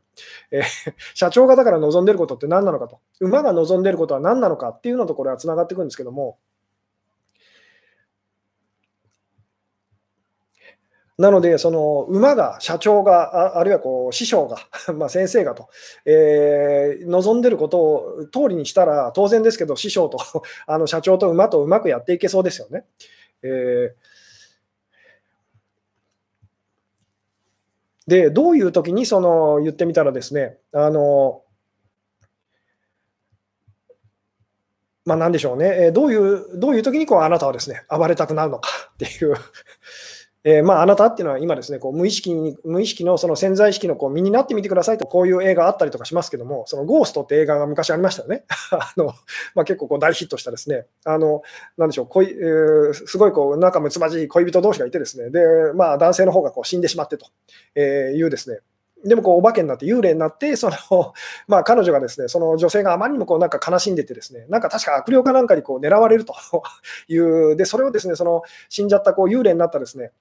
[0.51, 0.63] えー、
[1.15, 6.37] 社長がだから望んでることって何なのかと、馬が望んでることは何なのかっていうのとこれは繋がっていくんですけども、
[11.17, 14.57] なので、その馬が、社長が、あるいはこう師匠が、
[14.93, 15.67] まあ先生がと、
[16.05, 20.19] えー、望んでることを通りにしたら、当然ですけど、師匠と
[20.67, 22.85] あの社長と馬とうまくやっていけそうですよね。
[23.41, 23.91] えー、
[28.07, 31.41] で、どういう時にその言ってみたらですね、あの
[35.03, 39.35] まあ、なんでしょうね、どういう、どういう時にこうあなたはですね、暴れたくなるのかっていう
[40.43, 48.45] えー、まあ、あなたっていうのは今ですね、こう無意識に無意識のその潜在意識のこう身になってみてくださいと、こういう映画あったりとかしますけども、そのゴーストって映画が昔ありましたよね。
[48.71, 49.13] あの
[49.55, 51.41] まあ、結構こう大ヒットしたですね、あの
[51.77, 55.39] なんでしょう、恋えー、すごいこう仲睦まじい恋人同士がいてですね、で、
[55.73, 57.27] まあ、男性の方がこう死んでしまってと
[57.79, 58.59] いうですね、
[59.05, 60.75] でもこうお化けになって幽霊になって、その
[61.47, 64.45] まあ、彼女がですねその女性があまりにもこうなんか悲しんでて、ですね。
[64.49, 66.33] なんか確か悪霊かなんかにこう狙われると
[67.07, 70.11] いう、でそれをですねその死んじゃったこう幽霊になったですね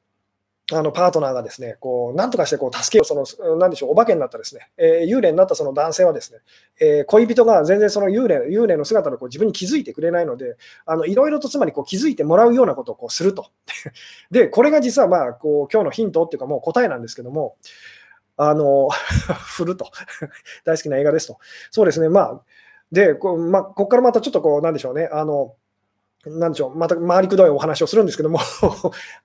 [0.73, 6.41] あのパートナーがですね、こう、なんとかしてこう助けを、その、なんでしょう、お化けになったですね、えー、幽霊になったその男性はですね、
[6.81, 13.47] えー、恋人が全然その幽霊幽霊の姿でこう自分に気づいてくれないので、あのいろいろとつまりこう気づいてもらうようなことをこうすると。
[14.33, 17.57] で、これが実はまあ、こう、今日のヒントっていうかもう答えなんですけども、
[18.37, 18.89] あの、
[19.57, 19.91] 振ると。
[20.67, 21.39] 大好きな映画ですと。
[21.71, 22.41] そうですね、まあ、
[22.91, 25.55] で、こうまあ、ここからまたちょっとこう、なんでしょうね、あの、
[26.27, 28.41] なんでしょう、また回りくどいお話をするんですけども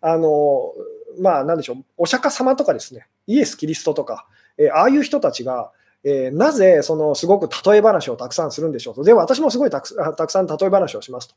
[0.02, 0.74] あの、
[1.20, 5.72] まあ、なんでしょう、お釈迦様とかですね、イエス・キリストとか、えー、ああいう人たちが、
[6.04, 9.04] えー、なぜそのすごく例え話をたくさんするんでしょうと。
[9.04, 9.88] で、私もすごいたく
[10.32, 11.36] さん例え話をしますと。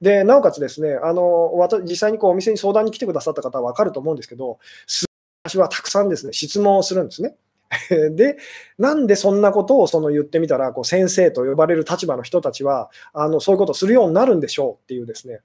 [0.00, 1.52] で、なおかつですね、あの
[1.82, 4.58] 実際にこうお店に相談に来てくださった方は分かると思うんですけど、
[5.44, 7.36] 私はたくさんですね、質問をするんですね。
[8.12, 8.38] で、
[8.78, 15.40] なんでそんなことをその言ってみたら、こう先生と呼ばれる立場の人たちはあのそういうことをするようになるんでしょうっていうですね、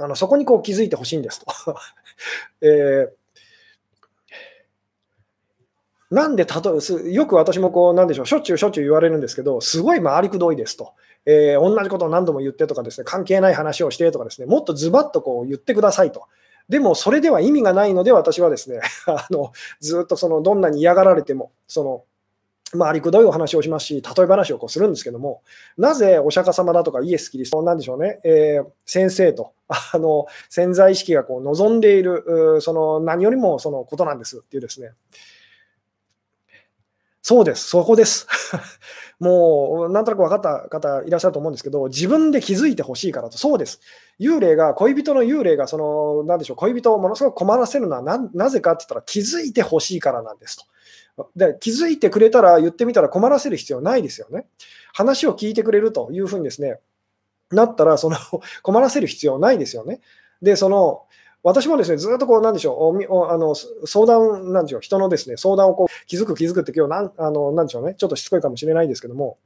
[0.00, 1.46] あのそこにこう気づいてほしいんですと。
[2.62, 3.18] えー
[6.10, 6.52] なんで例
[7.08, 10.94] えよく私もこう、なんでしょう、しょっちゅうしょっちゅう言われるんですけど、すごい回りくどいですと、
[11.26, 16.24] えー、同じことを何度も言ってとかですね、関係ない話をしてとかですね、もっとズバッとこう言ってくださいと。
[16.70, 22.04] でも、それでは意味がないので、私はですね、 あのずっとそのどんなに嫌がられても、その
[22.74, 25.42] まあ、りくどいお話をしますし、例え話をこうするんですけども、
[25.78, 34.90] なぜお釈迦様だとかイエス・キリストなんでしょうね、えー、先生とあの潜在意識がこう望んでいる、その何よりもそのことなんですっていうですね、
[37.28, 38.26] そうです、そこです。
[39.20, 43.80] もう、なんとなく分かった方いらっしゃると思うんですけど、自分で気づいてほしいからと、そうです。
[44.18, 50.64] 幽霊が、恋人の幽霊が、その、なんでしょう、恋人をものすごく困らせるのはななぜかって言ったら、気づいてほしいからなんですと。
[51.36, 54.46] で気づいてくれたら言ってみたら困らせる必要ないですよね。
[54.92, 56.78] 話を聞いてくれるというふうにですね、
[57.50, 58.16] なったらその
[58.62, 60.00] 困らせる必要ないですよね。
[60.42, 61.02] で、その
[61.42, 69.38] 私もですね、ずっとこう、なんでしょう、あの相談、なんでしょう、人のですね、相談をこう気づく、気づくって今日なん、あのなんでしょうね、ちょっとしつこいかもしれないですけども、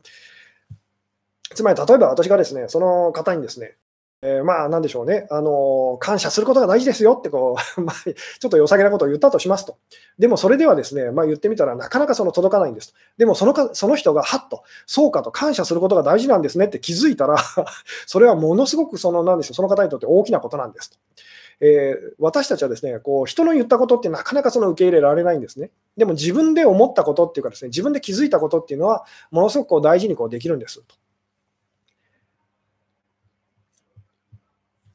[1.55, 3.77] つまり例えば私がですね、その方にですね、
[4.25, 9.79] えー、まあ、なんでしょうね、あの感謝することが大事ですよってこう、 ま、ちょっと良さげなことを言ったとしますと。
[10.17, 12.95] でもそれではですね、まあ、言ってみたらなかなかその届かないんですと。
[13.19, 17.37] でもそのかその人がはっと、そうかと感謝することが大事なんですねって気づいたら
[18.07, 20.99] それはものすごくその、なんでしょう、その方にとって大きなことなんですと。
[21.61, 25.71] えー、私たちはですね、こう人の言ったことってなかなかその受け入れられないんですね。
[25.97, 30.95] でも自分で思ったことっていうかですね、自分で気づいたことっていうのは、ものすごくこう大事にこうできるんですと。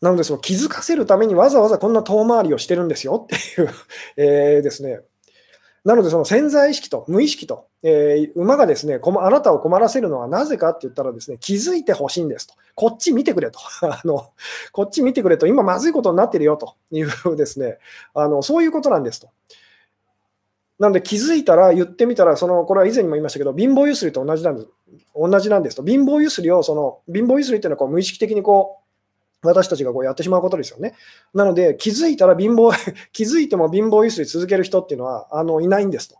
[0.02, 3.70] なので、その気づかせるためにわざわざこんな遠回りをしてるんですよっていう
[4.18, 5.00] えですね。
[5.88, 12.56] なので、その潜在意識と無意識と、えー、馬がですねあなたを困らせるのはなぜかって言ったらですね、気づいてほしいんですと。
[12.76, 13.60] こっち見てくれと。
[13.82, 14.32] あの
[14.74, 17.78] こっち見てくれと、今まずいことになってるよというですね、
[18.14, 19.30] あのそういうことなんですと。
[20.78, 24.68] なので気づいたら言ってみたら、そのこれは以前にも言いましたけど、貧乏ゆすりと同じなんです
[25.16, 25.84] 同じなんですと。
[25.84, 28.87] 貧乏ゆすりを、その貧乏ゆすりっていうのはこう無意識的にこう
[29.44, 30.94] 私たちがこうやってしまうことですよね。
[31.34, 32.74] なので、気づいたら貧乏、
[33.14, 36.16] 気づいても貧乏ゆすり続ける人っていうのはあのいないんですと。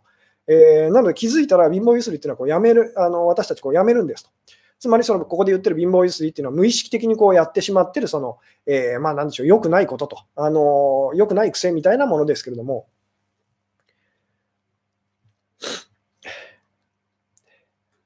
[0.46, 4.30] えー、なので、気づいたら貧乏ゆすりっていうのはこうやめるあの私たちこうやめるんですと。
[4.78, 12.86] つまりそのここで言ってる貧乏ゆすりっていうのは無意識的にこうやってしまってるその、えー、まあなんでしょう、良くないことと、あの良くない癖みたいなものですけれども、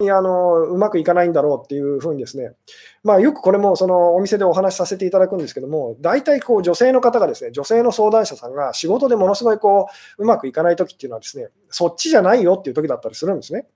[0.02, 2.52] にあのうまくいかないんだろうっていうふうにですね、
[3.02, 9.88] まあ、よくこれもそのお店でお話しさせていただくんですけども、大体こう女性の方がですね、女性の相談者さんが仕事でものすごいこ
[10.18, 13.66] ううまくいかないときっていうのはですね、そっちじゃないよっていう時だったりするんですね。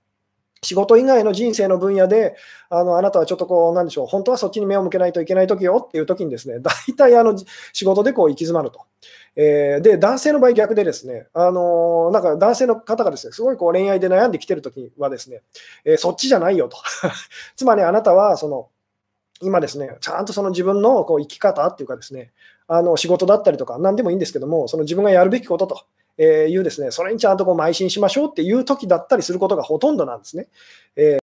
[0.61, 2.35] 仕事以外の人生の分野で、
[2.69, 7.37] あのあなたはちょっとこう、なんでしょう、本当はそっちに目を向けないといけない時よっていう時にですね、大体あの
[7.73, 8.85] 仕事でこう行き詰まると。
[9.35, 15.43] えー、で、男性の場合逆でですね、あのー、なんか男性の方がですね、すごいこう恋愛で悩んできてるときはですね、
[15.85, 16.77] えー、そっちじゃないよと。
[17.55, 18.69] つまりあなたは、その、
[19.41, 22.31] 今ですね、ちゃんとその自分のこう生き方っていうかですね、
[22.67, 25.85] あの仕事だったりとか、何でもいいんですけども、その自分がやるべきことと
[26.17, 30.47] えいうですね、それにちゃんとこう邁進しましょうっていう時だったりすることがほとんどなんですね。
[30.95, 31.17] え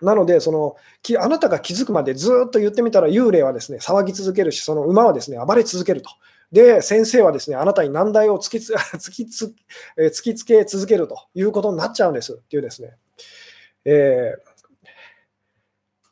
[0.00, 0.76] ー、なのでその、
[1.18, 6.10] あなたが気づくまでずっと言ってみたら、幽霊はですね騒ぎ続けるし、その馬はですね暴れ続けると。
[6.50, 9.54] で、先生はですね、あなたに難題を突きつ 突きつ
[9.98, 12.96] 突きつけ続けるということになっちゃうんですっていうですね、
[13.84, 14.48] えー、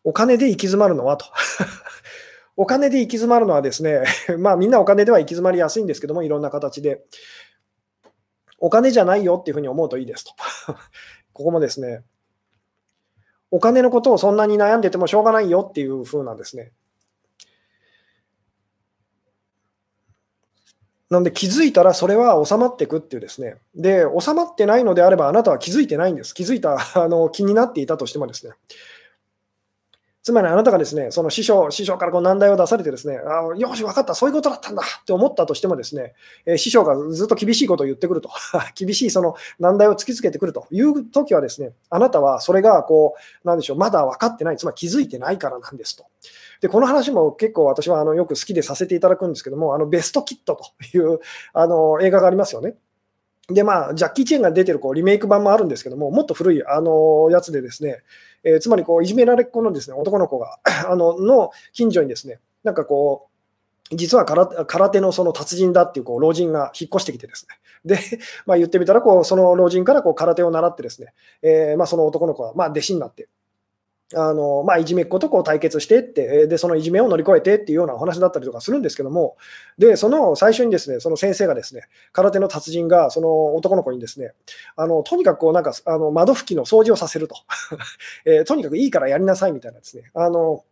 [0.05, 1.27] お金で行き詰まるのはと。
[2.59, 4.03] お金で行き詰まるのはですね、
[4.39, 7.05] まあみんなお金では行き詰まりやすいんですけども、いろんな形で。
[8.59, 10.33] お金じゃないよっていうふうに思うといいですと。
[11.33, 12.03] ここもですね、
[13.51, 16.73] お金のことをそんなに悩んでてもしょうがないよっていうふうなんですね、
[21.09, 23.57] なので気づいたらそれは収まっていくっていうですね。
[23.75, 26.35] で、収まってないのであればあなたは気づいてないんです。
[26.35, 28.53] 気づいたあの気になっていたとしてもですね。
[30.27, 36.15] つまりあなたがですね、その師匠師匠からこう難題を出されてですね、あよし、分かった、そういうことだったんだって思ったとしてもですね、
[36.47, 38.29] えー、師匠がずっと厳しいことを言ってくると、
[38.75, 46.07] 厳しいその難題を突きつけてくるという時はですね、あなたはそれがこう、なんでしょう、まだ分かってない、つまり気づいてないからなんですと。
[46.61, 51.21] で、この話も結構私はあのよく好きでさせていただくんですけども、あのベストキットという
[51.53, 52.75] あの映画がありますよね。
[53.49, 58.03] で、まあ、ジャッキー・チェンが出てるこうリメイク版もあるんですけども、もっと古いあのやつでですね、
[58.47, 63.29] えー、つまりこういじめられっ子のですね男の子が あのの近所にですね、なんかこ
[63.91, 67.47] う、実は空手のその達人だっていうこう老人が引っ越してきてです
[67.85, 67.99] ね、で、
[68.47, 73.29] まあ、言ってみたらこう、その老人からこう空手を習ってですね、えー、まあ、その男の子はまあ弟子になって、
[74.15, 79.37] あのまあ、いじめっ子とこう対決してってで、そのいじめを乗り越えてっていうようなお話だったりとかするんですけども、
[79.79, 84.33] でその最初にですねその先生がですね空手の達人がその男の子にですね
[84.77, 87.35] あのとにかくこうなんかあの窓拭きの掃除をさせると、
[88.25, 90.05] えー、とにかくいいからやりなさいみたいなですね。
[90.15, 90.65] あの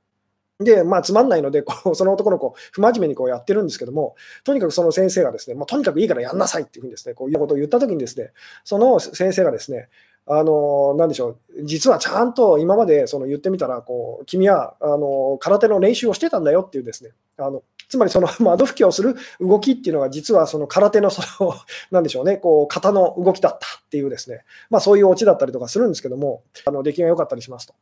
[0.61, 8.31] で、まあ、つまんないので、こうその男の子、不真面目にこうやってるんですけども、とにかくその先生がですね、まあ、とにかくいいからやんなさいっていうふうにですね、こういうことを言ったときにですね、
[8.62, 9.88] その先生がですね、
[10.27, 21.55] あのなんでしょう、実はちゃんと今までその言ってみたらこう、君はあの空手の練習をしてたんだよっていうですね、あのつまりその 窓拭きをする動きっていうのが、実はその空手のその、
[21.91, 27.75] なんでしょうね、こう型の動きだったっていうですね、まあ、そういうオチだったりとかするんですけども、あの出来が良かったりしますと。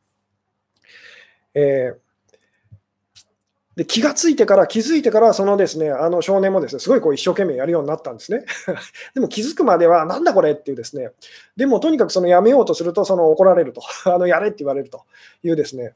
[1.55, 2.12] えー
[3.77, 8.45] で気がついてから、気づいてから、そのですね、あの少年もですね、すごいこう一生懸命やるようになったんですね。
[9.15, 11.11] でも気づくまでは、なんだこれっていうですね、
[11.57, 15.05] でもとにかくそのやめようとすると、その怒られると、 あのやれって言われると
[15.43, 15.95] いうですね。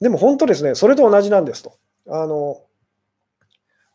[0.00, 1.74] でも本当ですね、それと同じなんですと。
[2.08, 2.62] あの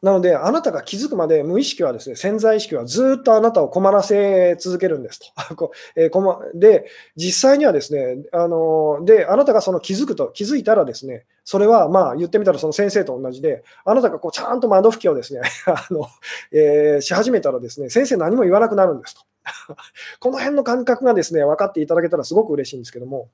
[0.02, 5.72] なので、あなたが気づくまで無意識はですね、潜在意識はずっとあなたを困らせ続けるんですと。
[5.98, 6.10] え
[6.54, 6.86] で、
[7.18, 16.08] 実際にはですね、あので、あなたがその気づくと、気づいたらですね、それはまあ言ってみたらその先生と同じで、あなたがこうちゃんと窓拭きをですね、 あの
[16.54, 19.22] えー、し始めたらですね、先生何も言わなくなるんですと。
[20.22, 23.30] この辺の感覚がですね、分かっていただけたらすごく嬉しいんですけども、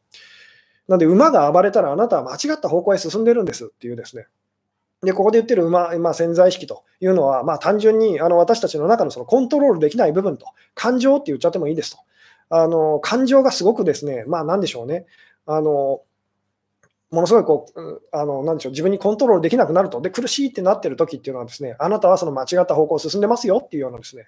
[0.88, 4.28] なので馬が暴れたらあなたは間違った方向へ進んでるんですっていうですね、
[5.04, 11.98] で、ここで言ってる、まあ、潜在意識というのは、まあ、単純にあの私たちの中のそのコントロールできない部分と、感情って言っちゃってもいいですと。
[12.50, 15.06] あの感情がすごくですね、まあ、なんでしょうね。
[15.46, 16.02] あの
[17.12, 24.28] ものすごいこう、あのなんでしょう、自分にコントロールできなくなると、で、苦しいってなってる時っていうのはですね、あなたはその間違った方向を進んでますよっていうようなですね、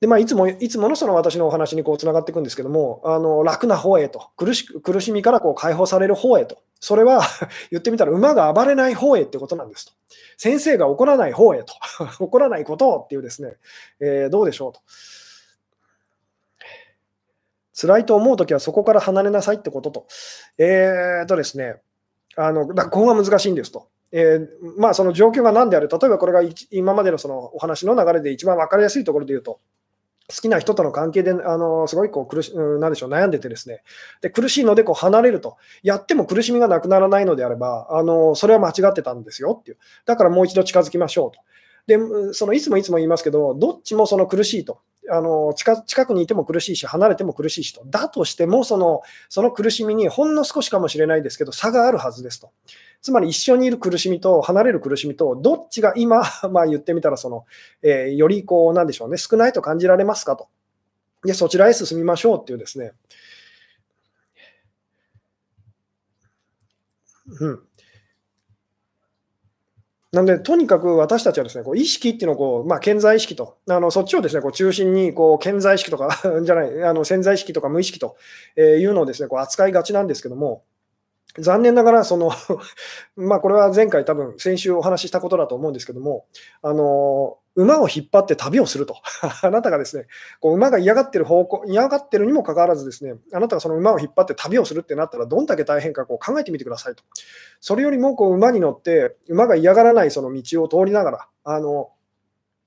[0.00, 7.22] でまあ、いつもいつものその私のお話にこうつながっていくんですけども、あの楽な方へと苦し、苦しみからこう解放される方へと、それは
[7.72, 9.92] 言ってみたら馬が暴れない方へってことなんですと。
[10.36, 11.74] 先生が怒らない方へと、
[12.22, 13.56] 怒らないことをっていうですね、
[13.98, 14.80] えー、どうでしょうと。
[17.80, 20.06] 辛いと思うときはそこから離れなさいってことと。
[20.58, 21.80] えーとですね、
[22.36, 23.88] あのここが難しいんですと。
[24.12, 24.48] えー、
[24.80, 29.60] まあ、その状況が何である、例えばこれが今までのそのお話の流れで一番分かりやすいところで言うと、
[30.30, 33.82] 好きな人との関係で、あのすごいこう苦し、なんでしょう、悩んでてですね、
[34.20, 41.40] で苦しいのでこう離れると、やっても苦しみがなくならないのであれば、あのそれは間違ってたんですよっていう、だからもう一度近づきましょうと。
[41.86, 52.50] でそのいつもいつも言いますけど、どっちもその苦しいと、あの近くにいても苦しいし、離れても苦しいしと、だとしてもその、その苦しみにほんの少しかもしれないですけど、差があるはずですと。
[53.00, 57.44] つまり一緒にいる苦しみと離れる苦しみと、どっちが今、 まあ、言ってみたらその、
[57.82, 60.48] えー、よりこう、なんでしょうね、少ないと感じられますかと。
[61.24, 62.92] で、そちらへ進みましょうっていうですね。
[67.40, 67.67] うん。
[70.18, 78.16] なんで、とにかく私たちはですね、こう意識っていうのをこう、まあ、健在意識と、あのそっちをですね、こう中心にこう健在意識とか じゃない、あの潜在意識とか無意識と
[78.56, 80.64] いうのをですね、こう扱いがちなんですけども、
[81.38, 82.32] 残念ながら、その
[83.14, 86.26] まあこれは前回、多分先週お話ししたことだと思うんですけども、
[86.62, 88.96] あの馬を引っ張って旅をすると、
[89.42, 90.06] あなたがですね、
[90.38, 97.02] こう馬が嫌がってる方向、嫌がってるにもかかわらず、ですねあなたがその馬を引っ張って旅をするってなったら、どんだけ大変かこう考えてみてくださいと。
[97.58, 101.90] それよりもこう馬に乗って、馬が嫌がらないその道を通りながら、あの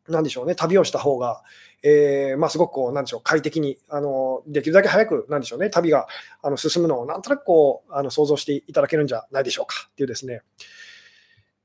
[0.09, 1.41] なんでしょうね、旅をした方が、
[1.83, 6.07] えー、まあ、すごくこう、なんでしょう、快適に、あのできるだけ早く、なんでしょうね、旅が
[6.41, 10.41] あの進むのをなんとなくこうあの想像していただけるんじゃないでしょうかっていうですね、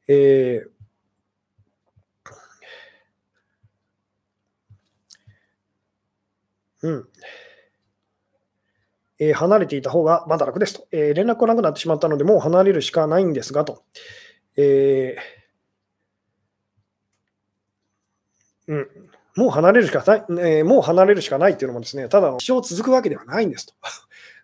[0.07, 0.76] えー
[6.87, 7.09] うん。
[9.19, 13.83] えー、離れていた方がまだ楽ですと、えー、連絡がなくなってしまったので、もう離れるしかないんですがと、
[14.57, 15.37] えー
[18.69, 18.89] うん、
[19.37, 20.25] もう離れるしかない、
[20.59, 23.75] え、もう離れるしかないっていうのもですね、ただ一生続くわけではないんですと。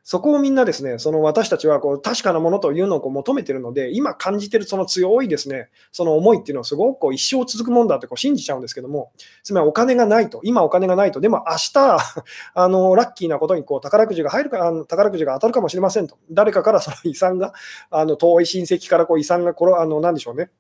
[0.05, 9.13] そこをみんなですね、その私たちはこう確かなものというのをこう求めているので、今感じているその強いですね、その思いっていうのはすごくこう一生続くもんだってこう信じちゃうんですけども、
[9.45, 11.99] つまりお金がないと、今お金がないと、でも明日
[12.55, 17.53] あのラッキーなことにこう宝くじが入るか、あの宝くじが当たるかもしれませんと、誰かからその遺産が、
[17.91, 20.51] あの遠い親戚からこう遺産がこれあの何でしょうね、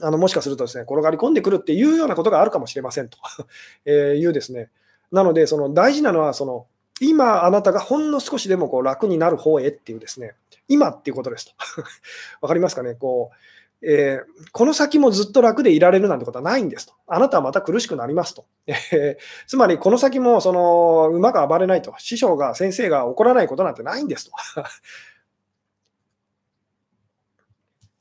[0.00, 3.18] あのもしかするとですね、転がり込んでくるっていうようなことがあるかもしれませんと
[3.86, 4.70] えいうですね。
[5.10, 6.66] なので、その大事なのは、その
[7.00, 10.34] 今あなたがほんの少しでもこう楽になる方へっていうですね、
[10.68, 11.52] 今っていうことですと。
[12.42, 12.94] わかりますかね？
[12.94, 13.36] こう、
[13.80, 16.94] えー、この先もずっと楽でいられるなんてことはないんですと。
[17.06, 18.46] あなたはまた苦しくなりますと。
[18.66, 24.32] えー、つまり、この先もその馬が暴れないと、師匠が、先生が怒らないことなんてないんですと。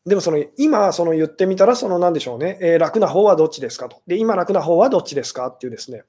[0.05, 4.01] でもその今その言ってみたら、その何でしょうね、えー、楽な方はどっちですかと。
[4.07, 6.03] で、今楽な方はどっちですかっていうですね、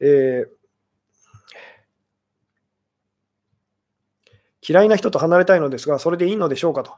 [0.00, 0.48] えー、
[4.66, 6.92] 嫌いな人と離れたいのですが、それでいいのでしょうかと。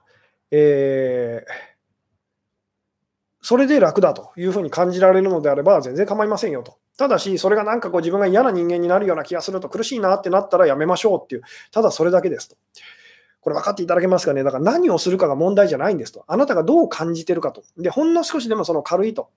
[0.51, 1.53] えー、
[3.43, 6.79] それで楽だというふうに感じられるのであれば、全然構いませんよと。
[6.97, 11.43] ただし、それがなんかこう自分が嫌な人間になるような気がすると苦しいなってなったらやめましょうっていう、
[11.73, 12.57] ただそれだけですと。
[13.41, 14.43] これ分かっていただけますかね？
[14.43, 16.25] だから何をするかが問題じゃないんですと。
[16.27, 17.63] あなたがどう感じてるかと。
[17.77, 19.29] で、ほんの少しでもその軽いと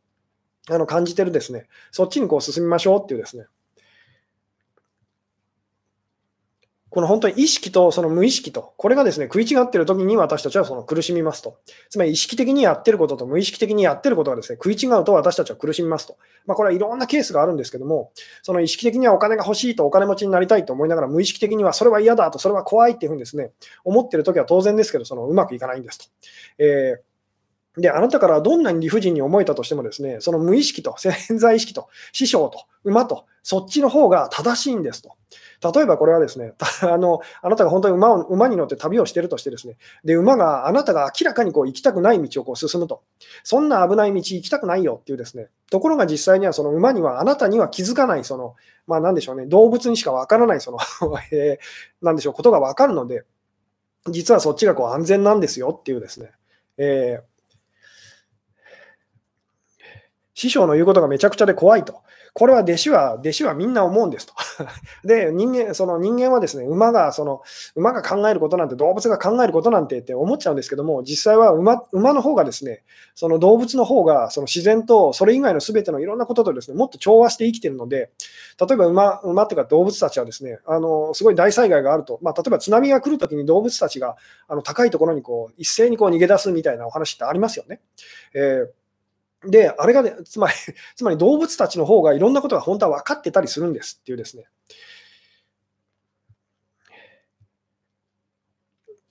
[0.68, 3.46] あの感じてるですね、そっちにこう進みましょうっていうですね、
[6.90, 11.58] この本当に意識とその無意識と、これがですね、食い違っている時に私たちはその苦しみますと。
[11.90, 16.18] つまり意識的にやってることと無意識的にやってることがですね、食い違うと私たちは苦しみますと。
[16.46, 18.12] まあ、これはいろんなケースがあるんですけども、
[18.42, 23.52] その意識的にはお金が欲しいとお金持ちになりたいと思いながら、無意識的にはそれは嫌だと、それは怖いっていうふうにですね、
[23.84, 26.06] 思ってる時は当然ですけど、そのうまくいかないんですと。
[26.58, 27.10] えー
[27.78, 35.16] で、あなたからどんなに理不尽に思えたとしてもですね、その無意識と潜在意識と師匠と馬と、そっちの方が正しいんですと。
[35.74, 43.02] 例えばこれはですね、 あのあなたが本当に馬を馬に乗って旅をしているとしてですね、で馬があなたが明らかにこう行きたくない道をこう進むと、
[43.44, 48.56] そんな危ない道行きたくないよっていうですね、ところが実際にはその馬にはあなたには気づかない、その、
[48.88, 50.78] まあなんでしょうね、動物にしかわからないその
[51.32, 53.26] えー、なんでしょう、ことがわかるので、
[54.08, 56.32] 実はそっちがこう安全なんですよっていうですね、
[56.78, 57.30] えー
[60.40, 62.02] 師匠の言うことがめちゃくちゃで怖いと。
[62.34, 64.34] これは弟子は、弟子はみんな思うんですと。
[65.08, 67.42] で、人間、その人間はですね、馬が、その、
[67.76, 72.84] 馬が考えることなんて、動物が考えることなんてって思っちゃうんですけども、実際は馬馬の方がですね、
[73.16, 78.12] その動物の方が、その自然とそれ以外の全てのいろんなこととですね、もっと調和して生きてるので、
[78.60, 84.16] 例えば馬、馬っていうか動物たちはですね、あの、すごい大災害があると、まあ、例えば津波が来るときに動物たちが、
[84.48, 87.82] あの、高いところにこう、一斉にこう逃げ出すみたいなお話ってありますよね。
[88.34, 88.79] えー
[89.46, 90.54] で、あれがね、つまり、
[90.96, 94.46] つまり動物たちの方がいろんなことが本当は分かってたりするんですっていうですね。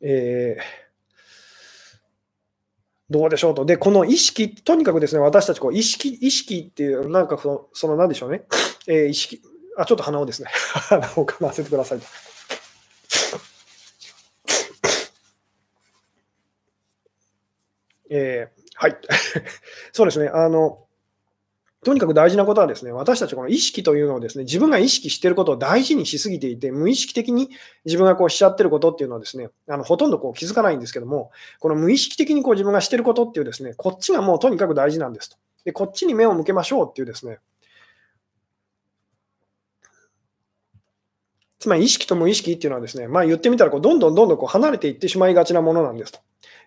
[0.00, 0.62] えー、
[3.10, 3.64] どうでしょうと。
[3.64, 8.44] で、この意識、とにかくですね、私たちこう意識、意識っていう、なんかその、その何でしょうね、
[8.86, 9.42] えー、意識、
[9.76, 12.06] あ、ちょっと鼻をですね、 鼻をかませてくださいと。
[18.10, 18.96] えー、はい。
[19.92, 20.28] そうですね。
[20.28, 20.78] あの、
[21.84, 27.50] とにかく大事なことはですね、私たちこの意識というのをですね、自分が意識していることを大事にしすぎていて、無意識的に
[27.84, 35.36] 自分がこうしちゃってることっていうのはですね、あのほとんどこう気づかないんですけども、この無意識的にこう自分がしてることっていうですね、こっちがもうとにかく大事なんですと。
[35.64, 37.38] で、こっちに目を向けましょうっていうですね、
[41.58, 46.20] つまり意識と無意識っていうのはですね、まあ言ってみたらこうどんどんどんどんこう離れていってしまいがちなものなんですと。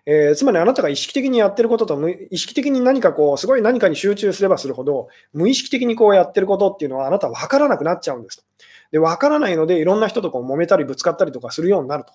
[0.04, 8.44] えー、つまりあなたが意識的にやってることと、意識的に何かこう、すごい何かに集中すればするほど、無意識的にこうやってることっていうのは、あなたは分からなくなっちゃうんですと。
[8.90, 12.12] で、分からないので、いろんな人とこう揉めたりぶつかったりとかするようになると。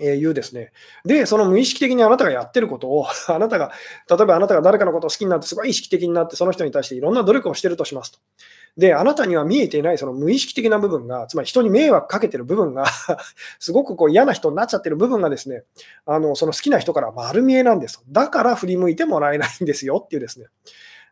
[0.00, 0.72] えいうですね。
[1.04, 3.72] で、その無意識的にあなたがやってることを、 あなたが、
[4.08, 8.18] 例えばあなたが誰かのことを好きになって、すごい意識的になって、その人に対していろんな努力をしてるとしますと。
[8.78, 12.86] で、あなたには見えていないその無意識的な部分が、つまり人に迷惑かけてる部分が
[13.58, 15.64] すごくこう嫌な人になっちゃってる部分がですね、
[16.06, 18.00] あのその好きな人から丸見えなんです。
[18.08, 20.46] だから振り向いてもらえないんですよっていうですね。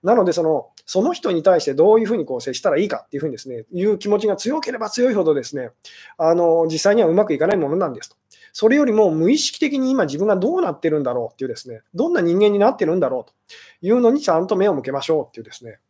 [0.04, 5.70] なのでその、その人に対してどういうふうにこう接したらいいかっていうふうにですね、いう気持ちが強ければ強いほどですね、
[6.18, 8.16] あの実際にはうまくいかないものなんですと。
[8.52, 13.34] それよりも無意識的に今自分がどうなってるんだろうっていうですね、どんな人間になってるんだろうと
[13.82, 15.80] いうのにちゃんと目を向けましょうっていうですね、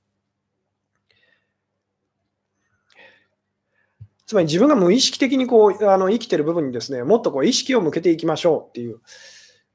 [4.26, 9.00] つまり自分が無意識的にこうあの生きてる部分にですね、もっとこう意識を向けていきましょうっていう。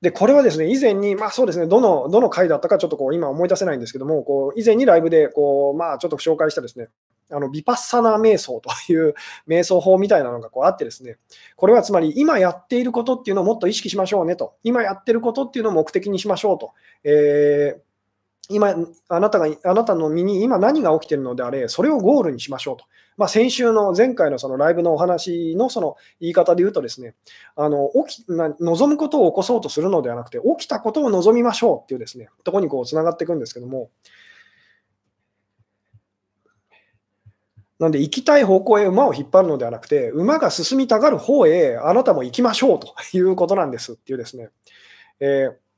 [0.02, 6.90] で、これはですね、以前に、まあそうですね、どの、どの回だったかちょっとこう今思い出せないんですけども、こう以前にライブでこう、まあちょっと紹介したですね、
[7.30, 9.14] あのビパッサナー瞑想という
[9.48, 11.18] 瞑想法みたいなのがこうあってですね、
[11.56, 16.72] これはつまり今やっていることっていうのをもっと意識しましょうねと、今やってることっていうのを目的にしましょうと、
[17.06, 17.91] えー
[18.50, 18.76] 今、
[19.08, 22.86] あなたが、あなたの身に今何が起きているのであれ、それをゴールにしましょうと。
[23.18, 27.16] まあ、先週の前回のそのライブのお話のその言い方で言うとですね、
[27.56, 33.90] あの起き望むことを起こそうとするのではなくて、起きたことを望みましょうっていうですね、ところにこうつながっていくんですけども、
[37.80, 44.50] なんで行きたい方向へ馬を引っ張るのではなくて、馬が進みたがる方へあなたも行きましょうということなんですっていうですね、
[45.20, 45.71] えー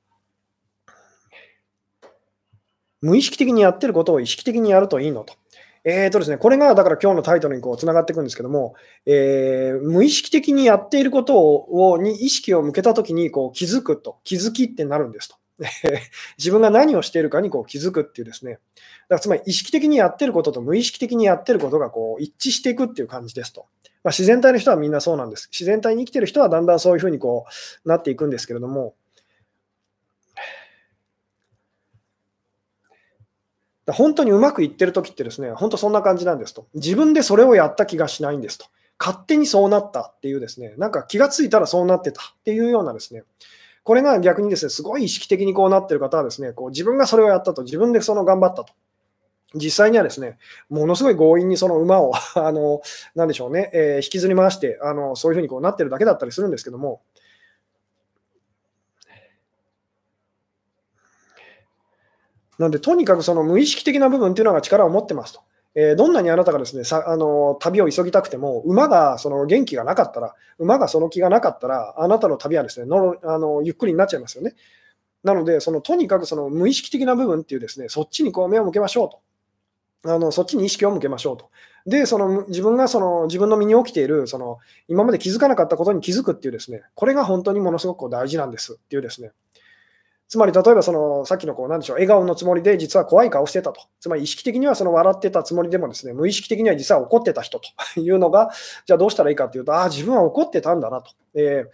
[3.04, 5.34] 無意識的にやってることを意識的にやるといいのと。
[5.84, 8.76] えーとですね、これがだから今日のタイトルにこうつながっていくんですけども、
[9.06, 15.36] えー、無意識的にやっていることをに意識を向けたときにこう気づくと、気づきってなるんですと。
[16.38, 18.62] 自分が何をしているかにこう気づくっていうですね、だか
[19.10, 23.66] らつまり意識的にやってることと無意識的にやってることがこう一致していくっていう感じですと。
[24.06, 25.50] まあ、自然体の人はみんなそうなんです。
[25.52, 27.46] 自然体に生きてる人はだんだんそういうふうにこ
[27.84, 28.96] うなっていくんですけれども、
[33.92, 36.68] 本当にうまくいってる時ってですね、本当そんな感じなんですと。
[36.74, 38.66] 自分でそれをやった気がしないんですと。
[39.00, 43.24] 勝手にそうなったっていうですね、なんか気がついたらそうなってたっていうようなですね、
[43.84, 48.74] これが逆にですね、すごい意識的にこうなってる方はですね、こう自分がそれをやったと、自分でその頑張ったと。
[49.56, 50.38] 実際にはですね、
[50.70, 52.82] ものすごい強引にその馬を、あの、
[53.14, 57.02] なんでしょうね、えー、引きずり回して、あの、そういうふうにこうなってるだけだったりするんですけども、
[62.60, 65.42] なので、とにかくその無意識的な部分っていうのが力を持ってますと。
[65.76, 74.54] えー、どんなにあなたがですねさあの旅を急ぎたくても、馬がその元気がなかったら、馬がその気がなかったら、あなたの旅はですねのあのゆっくりになっちゃいますよね。
[75.24, 79.20] なので、そのとにかくその無意識的な部分っていうですね、そっちにこう目を向けましょうと。
[80.06, 81.50] あのそっちに意識を向けましょうと。
[81.86, 89.32] で、その自分がその自分の身に起きているその今まで気づかなかったことに気づくっていうですね、これが本当にものすごく大事なんですっていうですね、
[90.28, 93.82] つまり例えばそのさっきのこうなんでしょう笑顔のつもりで実は怖い顔してたと。
[94.00, 98.52] つまり意識的にはその笑ってたつもりでもですね無意識的には実は怒ってた人というのが
[98.86, 101.66] じゃあどうしたらいいかというとああ自分は怒ってたんだなと、え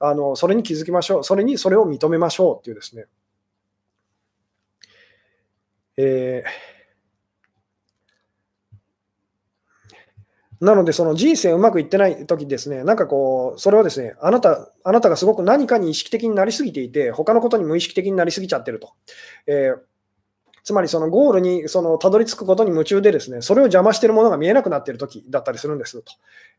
[0.00, 1.24] ー、あのそれに気づきましょう。
[1.24, 3.06] それにそれを認めましょうっていうですね、
[5.96, 6.74] えー
[10.60, 18.92] なので、その人生うまくいってない時ですね、なんかこう、それはですね、あなた、あなたがすごく何かに意識的になりすぎていて、他のことに無意識的になりすぎちゃってると。
[19.46, 19.78] えー
[20.66, 26.12] つまりそのゴールにそのたどり着くことに夢中でですね、それを邪魔しているものが見えなくなっている時だったりするんですと。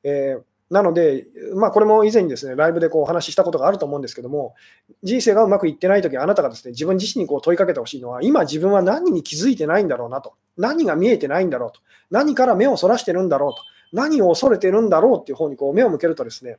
[0.04, 4.56] えーなので、まあ、これも以前にですね、ライブでこうお話ししたことがあると思うんですけども、
[5.04, 10.34] 人生がうまくいってないとき、あなたがですね、自分自身にこう問いかけてほしいのは、今自分は何に気づいてないんだろうなと。
[10.58, 11.82] 何が見えてないんだろうと。
[12.10, 13.58] 何から目をそらしてるんだろうと。
[13.96, 16.58] 何を恐れてるんだろうっていう方にこう目を向けるとですね、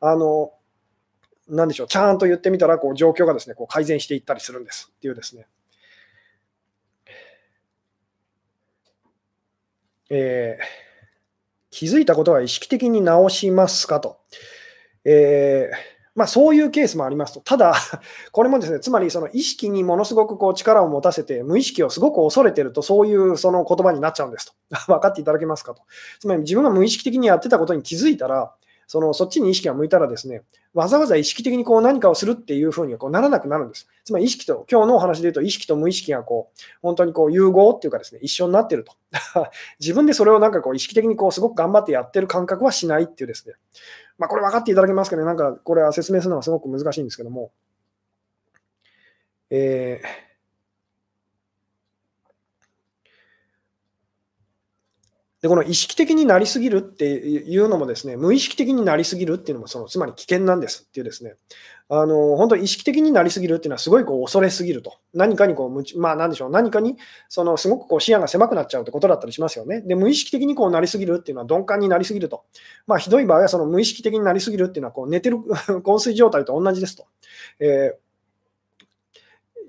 [0.00, 0.52] あの、
[1.48, 5.46] なんでしょう、ちゃんと言ってみたら、こう状況がですね、こう改善していったりするんですっていうですね。
[10.10, 10.88] えー
[11.70, 14.18] 気づいたことは意識的に直しますかと。
[15.04, 17.40] えーまあ、そういうケースもありますと。
[17.40, 17.76] ただ、
[18.32, 24.52] これもですね、つまりその意識にものすごくこう力を持たせて、無意識をすごく恐れてると、そういうその言葉になっちゃうんですと。
[24.92, 25.82] 分かっていただけますかと。
[26.18, 28.52] つまり自分が無意識的にやってたことに気づいたら、
[28.88, 30.42] そのそっちに意識が向いたらですね、
[30.74, 33.86] わざわざ意識的にこう何かをするっていうふうにはこうならなくなるんです。
[34.02, 38.94] つまり意識と、今日のお話で言うと意識と無意識がこう、本当にこう融合っていうかですね、一緒になってると。
[39.78, 43.54] 自分でそれをなんかこう意識的にこうすごく頑張ってやってる感覚はしないっていうですね。
[44.18, 47.52] まあこれ分かっていただけますか、ね、なんかこれは説明するのはすごく難しいんですけども、
[49.50, 50.27] えー
[55.48, 61.34] で、この意識的になりすぎるっていうのもですね、無意識的になりすぎるっていうのも、そのつまり危険なんですっていうですね、
[61.88, 64.98] あの本当意識的になりすぎるっていうのは、すごいこう恐れすぎると。
[65.14, 66.96] 何かにこう、まあなんでしょう、何かに
[67.28, 69.80] そのすごくこう視野が狭くなっちゃうってことだったりしますよね。
[69.80, 72.44] で、無意識的にこうなりすぎるっていうのは鈍感になりすぎると。
[72.86, 75.38] まあひどい場合は、その無意識的になりすぎるっていうのは、こう寝てる
[75.82, 77.06] 昏睡状態と同じですと。
[77.60, 78.07] えー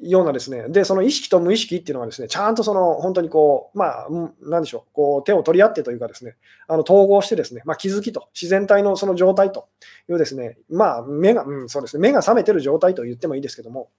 [0.01, 4.07] ようなですね、で、その意識と無意識っていうのはですね、ちゃんとその本当にこう、まあ、
[4.41, 6.35] なんでしょう、こう手を取り合ってというかですね、
[6.67, 9.67] あの統合してですね、まあ、気づきと、自然体のその状態と
[10.09, 13.89] いうですね、まあ、目が、うん、そうですね、目が覚めてる状態と言ってもいいですけども、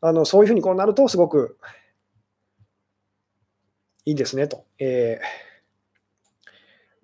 [0.00, 1.56] あのそういうふうにこうなると、すごく
[4.04, 4.64] いいですねと。
[4.78, 5.51] えー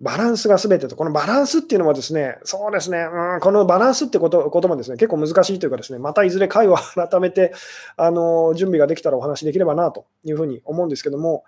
[0.01, 7.53] バランスが全てと、このバランスっていうのはですね、そうですね、うん、このバランスってことこともですね、結構難しいというかですね、またいずれ会を改めて、
[7.97, 11.43] あの準備ができたらお話できればなというふうに思うんですけども、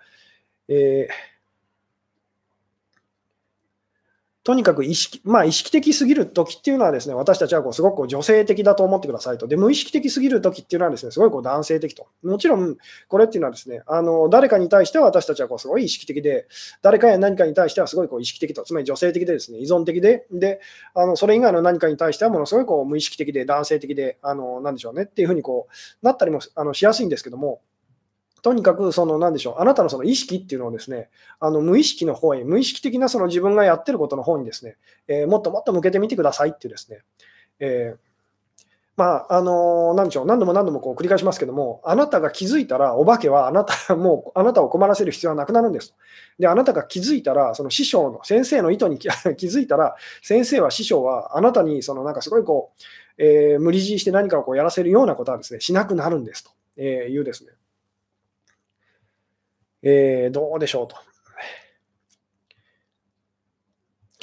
[0.68, 1.31] えー
[4.44, 9.46] とにかく意識、まあ、意識的すぎるときっていうのはですね、私たちはこうすごくこう女性的だと思ってくださいと。
[9.46, 12.08] で、無意識的すぎるときっていうのはですね、すごいこう男性的と。
[12.24, 12.76] もちろん、
[13.08, 16.48] これっていうのはですね、あの誰かに対しては私たちはこうすごい意識的で、
[16.82, 20.60] 誰かや何かに対してはすごいこう意識的と、つまり女性的でですね、依存的で、で、
[20.94, 27.60] あのそれ以外の何かに対してはものすごいこう無意識的で男性的で、あのなんでしょうねっていうふうにこうなったりもあのしやすいんですけども、
[28.42, 34.76] とにかく、その、なんでしょう、あなたのその意識っていうのをですね、あの無意識の方へ、無意識的なその自分がやってることの方にですね、
[35.06, 36.98] えー、もっともっと向けてみてくださいっていうですね、
[37.60, 37.98] えー、
[38.96, 45.94] まあ、あのなんでしょう、何度も何度もこう繰り返しますけども、あなたが気づいたら、お化けはあなた、 もうあなたを困らせる必要はなくなるんです
[46.40, 52.82] で、あなたが気づいたら、その師匠の、先生の意図に 気づいたら、先生は師匠はあなたに、そのなんかすごいこう、
[53.18, 57.52] えー、無理強いして何かをこうやらせるようなことはですね、しなくなるんですとえいうですね、
[59.82, 60.96] えー、どうでしょうと。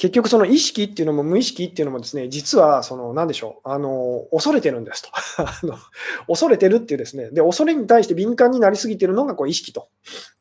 [0.00, 5.10] 結局、その意識っていうのも無意識っていうのもですね、実は、その、なんでしょう、あの、恐れてるんですと。
[5.44, 5.76] あの
[6.26, 9.88] 恐れてるっていうですね、で、恐れに対して敏感になりすぎてるのがこう意識と。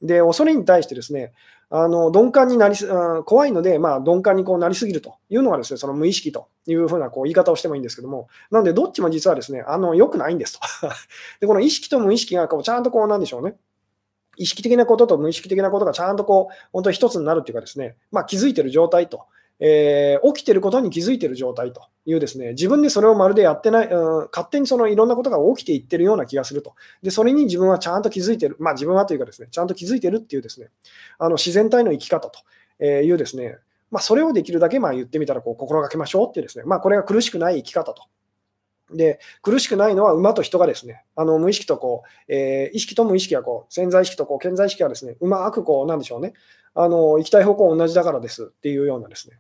[0.02, 1.34] で、恐れに対してですね、
[1.70, 2.88] あの鈍感になりす、
[3.26, 10.60] 怖いので、まあ、鈍感にこうなりすぎるというのがですね、その無意識というふうなこう言い方をしてもいいんですけども、なので、どっちも実はですね、あの、良くないんですと。
[11.42, 13.58] で、この意識と無意識がこうちゃんとこう、なんでしょうね、
[14.40, 19.26] 意識的なことと無意識的なことがちゃんとこう、本当に一つになるっていうかですね、まあ、気づいてる状態と、
[19.60, 26.74] えー、起きてることに気づいてる状態というですね、自分でそれをまるでやってない、うん、勝手にそのいろんなことが起きていってるような気がすると。
[27.04, 30.70] で、それに自分はちゃんと気づいてる、まあ自分はというかですね、ちゃんと気づいてるっていうですね、
[31.18, 33.58] あの自然体の生き方というですね、
[33.92, 38.04] まあ、それをできるだけまあ言ってみたらこう心がけましょうっていうですね、まあ、これが苦しくない生き方と
[38.92, 46.34] で、苦しくないのは馬と人がですね、あの無意識とこう、えー、意識と無意識がこう、潜在意識とこう、潜在意識がですね、うまくこう、なんでしょうね、
[46.74, 49.40] あの行きたい方向同じだからですっていうようなですね。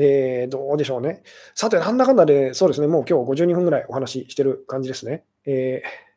[0.00, 1.22] えー、どうでしょうね。
[1.54, 5.24] さて、なんだかんだで、そうですね、もう今日52分ぐらいお話ししてる感じですね。
[5.44, 6.07] えー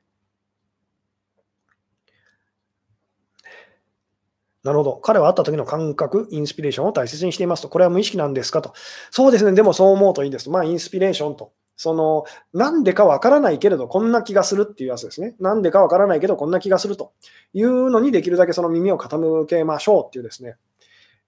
[4.63, 4.97] なるほど。
[4.97, 7.69] 彼は会った時の感覚、インスピレーションを大切にしていますと。
[7.69, 8.73] これは無意識なんですかと。
[9.09, 9.53] そうですね。
[9.53, 10.49] でもそう思うといいです。
[10.49, 11.51] まあ、インスピレーションと。
[11.77, 15.35] その、なんでかわからないけれど、こんな気がするっていうやつですね。
[15.39, 17.13] なんでかわからないけど、こんな気がすると
[17.53, 20.57] いうのに、できるだけその耳を傾けましょうっていうですね。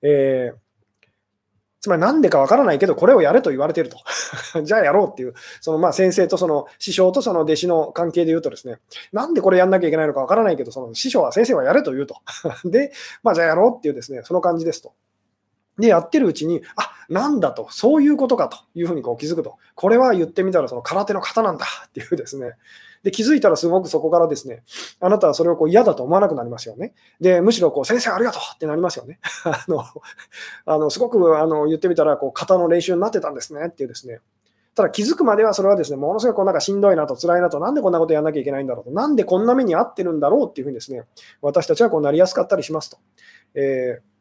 [0.03, 0.72] えー
[1.83, 3.97] つまりなんでかわからないけど、これをやれと言われてると。
[4.63, 8.79] じゃあやろうっていう、そのまあ先生とその師匠とその弟子の関係で言うとですね、
[9.11, 12.15] なんでこれやんなきゃいけないのかわからないけど、その師匠は先生はやれと言うと。
[12.63, 14.93] で、まあじゃあやろうっていうですね、その感じですと。
[15.77, 19.57] で、やってるうちに、あなんだと、そういうことかというふうにこう気づくと。
[19.75, 22.53] これは言ってみたらその空手の型なんだっていうですね。
[23.03, 24.63] で、気づいたらすごくそこからですね、
[24.99, 26.93] あなたはそれをこう嫌だと思わなくなりますよね。
[27.19, 29.19] で、むしろこう先生ありがとうってなりますよね。
[29.43, 29.83] あの、
[30.65, 34.19] あのすごくあの言ってみたらこう型の練習になってたんですねっていうですね。
[34.75, 41.03] ただ気づくまではそれはですね、ものすごくこうなんかしんどいなと辛いなと、なんでこんなことやらなきゃいけないんだろうと、なんでこんな目に遭ってるんだろうっていうふうにですね、
[41.41, 42.97] 私たちはこうなりやすかったりしますと。
[43.53, 44.13] えー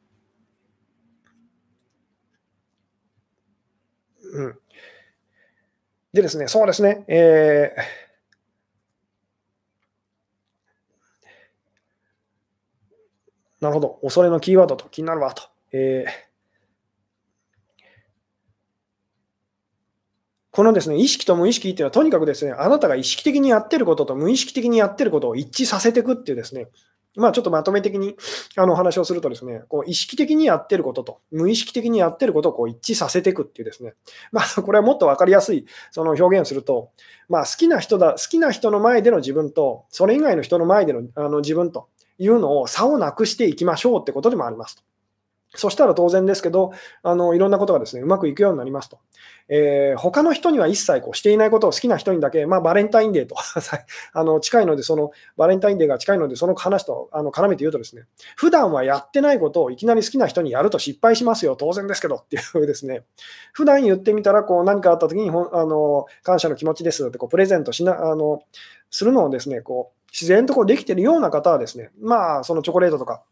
[4.33, 4.59] うん。
[6.13, 7.83] でですね、そうですね、えー、
[13.63, 15.45] なるほど、恐れのキーワードと気になるわと。
[15.73, 16.11] えー。
[20.51, 26.67] このですね、意識と無意識っていうのは、とにかくですね、あなたが意識的にやってることと無意識的にやってることを一致させていくっていうですね、
[27.15, 28.17] まあ、ちょっとまとめ的に
[28.57, 33.95] あのお話をするとですね、こう意識的にやってることと無意識的にやってることをこう一致させていくっていうですね、
[34.33, 36.91] まあ、 これはもっと分かりやすいその表現をすると、
[37.29, 41.89] まあ、好きな人だ、好きな人の前での自分と、それ以外の人の前でのあの自分と
[42.19, 44.83] いうのを差をなくしていきましょうってことでもありますと。
[45.55, 49.01] そしたら当然ですけど、あのいろんなことがですねうまくいくようになりますと。
[49.49, 53.37] えー、他の人には一切こうしていないことを好きな人にだけ、まあ、バレンタインデーと
[54.15, 58.05] あの近いので、そのバレンタインデーが近いので、その話とあの絡めて言うとですね、
[58.35, 63.05] 普段はやってないことをいきなり好きな人にやると失敗しますよ、当然ですけどっていうですね、
[63.53, 68.43] 普段言ってみたらこう何かあった時にあの感謝の気持ちですってこうプレゼントしなあの
[68.91, 73.23] するのをですね、こう自然とこうできてるような方はですね、まあ、そのチョコレートとか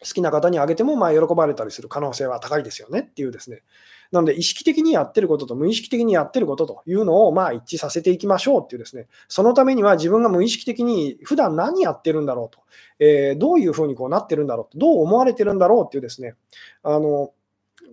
[0.00, 3.62] 好きな方にあげてもまあ喜ばれたりする可能性は高いですよねっていうですね。
[4.10, 12.60] なので、意識的にやってることと無意識的にやってることというのをまあ一致させていきましょうっていうですね、そのためには自分が無意識的に普段何やってるんだろうと、
[13.00, 16.34] えー、どういうふうにこうなってるんだろうと、どう思われてるんだろうっていうですね、
[16.82, 17.32] あの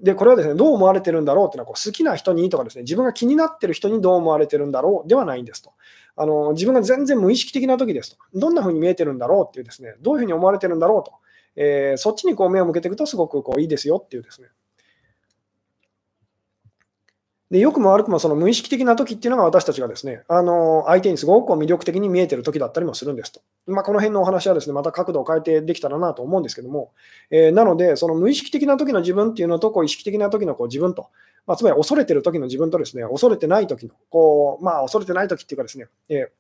[0.02, 5.74] で、これはですね、どう思われてるんだろうっていうのはこう好きな人にとかですね、自分が気になってる人にどう思われてるんだろうではないんですと。
[6.18, 8.18] あの自分が全然無意識的な時ですと。
[8.34, 11.14] どんな風に見えてるんだろうっていうですね、どういうふうに思われてるんだろうと。
[11.58, 14.50] えー、そっちにこう目を向けていくとすごくこういいですよっていうですね。
[17.52, 23.42] で良くも悪くもその無意識的な時っていうのが私たちがですね、あの相手にすごく魅力的に見えてる時だったりもするんですと。
[23.68, 26.92] まあ、この辺のお話はですね、また角度を変えてできたらなと思うんですけども、
[27.30, 31.10] えー、なので、その無意識的な時の自分っていうのと、こう意識的な時のこう自分と、
[31.46, 36.32] まあ、つまり恐れてる時の自分とですね、恐れてない時の、こう、まあ、恐れてない時っていうかですね、え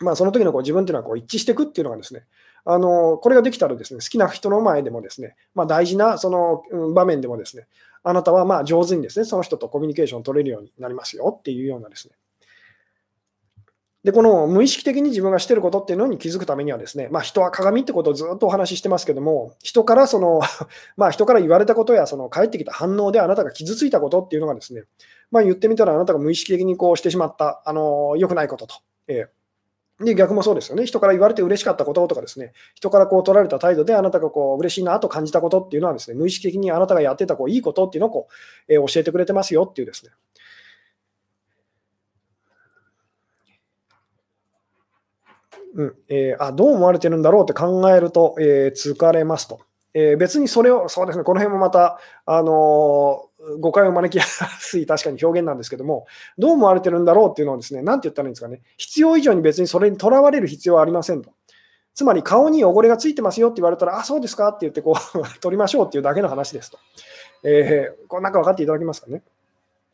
[0.00, 2.24] ー、まあ、その時のこう自分っていうのはこう一致していくっていうのがですね、
[2.64, 6.62] あのこれができたらですね、好きな人の前でもですね、まあ、大事なその
[6.92, 7.66] 場面でもですね、
[8.02, 12.14] あなたはまあ上手にですね、その人とコミュニケーションを取れるようになりますよっていうようなですね。
[14.04, 20.40] で、この無意識的に自分がしてることっていうのに気づくためにはですね、まあ、人は鏡ってことをずっとお話ししてますけども、人からその、
[20.96, 24.82] まあ、人から言われたことや、その返ってきた反応であなたが傷ついたことっていうのがですね、
[25.30, 28.74] まあ、言ってみたらあなたが無意識的にこうしてしまった、あの良くないことと、
[29.06, 29.41] えー
[30.04, 30.86] で、逆もそうですよね。
[30.86, 38.28] 人から言われて嬉しかったこととかですね、人からこう取られた態度であなたがこう嬉しいなと感じたことっていうのはですね、無意識的にあなたがやってたこういいことっていうのをこ
[38.68, 40.12] う、えー、教えてくれてますよっていうですね。
[45.74, 49.60] うんえー、あどう思われてるんだろうって考えると、えー、疲れますと。
[49.94, 53.28] えー、別にそれを、そうですね、この辺もまた、あの
[53.60, 56.06] 誤解を招きやすい 確かに表現なんですけども、
[56.38, 61.30] どう思われてるんだろうっていうのはですね、なんて言ったらいいんですかね、必要以上に別にそれにとらわれる必要はありませんと。
[61.94, 66.78] つまり顔に汚れがついてますよって言われたら、あ、そうですかって言ってこう 取りましょうっていうだけの話ですと。
[67.44, 69.22] えー、これなんか分かっていただけますかね。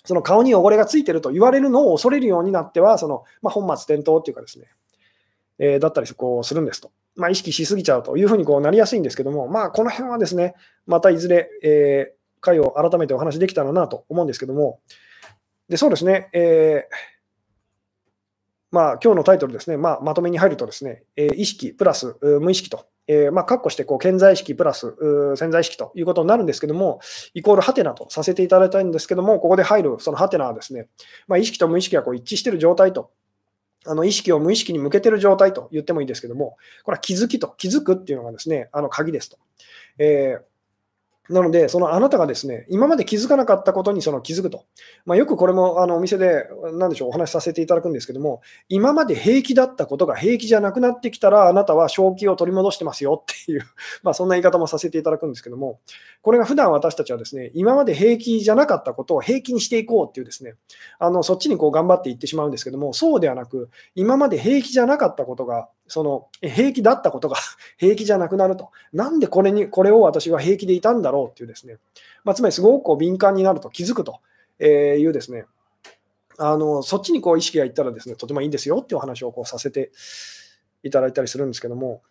[0.05, 4.67] その顔に汚れがついてると言われるのを恐れるようになっては、そのまあ、本末転倒っていうかですね、
[5.59, 6.91] えー、だったりこうするんですと。
[7.17, 10.55] まあ、意識しすぎちゃうというふうにこうなりやすいんですけども、まあ、この辺はですね、
[10.87, 14.81] またいずれ、えー、回を改めてお話できたらなと思うんですけども、
[15.69, 16.95] でそうですね、えー、
[18.71, 24.95] まあ今日のタイトルですね、まあ、まとめに入るとですね、えー、意識プラス無意識と、えー、まあ、括弧してこう健在意識プラス
[25.37, 27.01] 潜在意識ということになるんですけども、
[27.35, 30.89] イコールハテナとさせていただいたいんですけども、ここで入るそのハテナはですね、
[31.27, 33.11] まあ、意識と無意識がこう一致している状態と
[33.87, 39.39] あの意識を無意識に向けてる状態と言ってもいいですけども、これは気づきと、気づくっていうのがですね、あの鍵ですと。
[39.99, 40.43] えー
[41.29, 44.65] なので、そのあなたがですね、今まで気づかなかったことにその気づくと。
[45.05, 53.63] まあ、よくこれもあのお店で、なんでしょう、お話しさせていただくんですけども、今まで平気だったことが平気じゃなくなってきたら、あなたは正気を取り戻してますよっていう、
[54.03, 55.81] まあ、そんな言い方もさせていただくんですけども、
[56.23, 60.55] これが普段私たちはですね、今まで平気じゃなかったことを平気にしていこうっていうですね、
[60.99, 67.37] あのそっちにこう頑張っていってしまうんですけども、そうではなく、今まで平気じゃなかったことが、その平気だったことが
[67.77, 68.71] 平気じゃなくなると。
[68.93, 71.79] なんでこれに、これを私は平気でいたんだろうっていうですね、
[72.25, 74.21] まあ、つまりすごくこう敏感になると気づくと
[74.61, 75.47] いうですね、
[76.39, 79.91] あのそっちにこう意識がいったらですね、とてもいいんですよっていうお話をこうさせて
[80.83, 82.03] いただいたりするんですけども、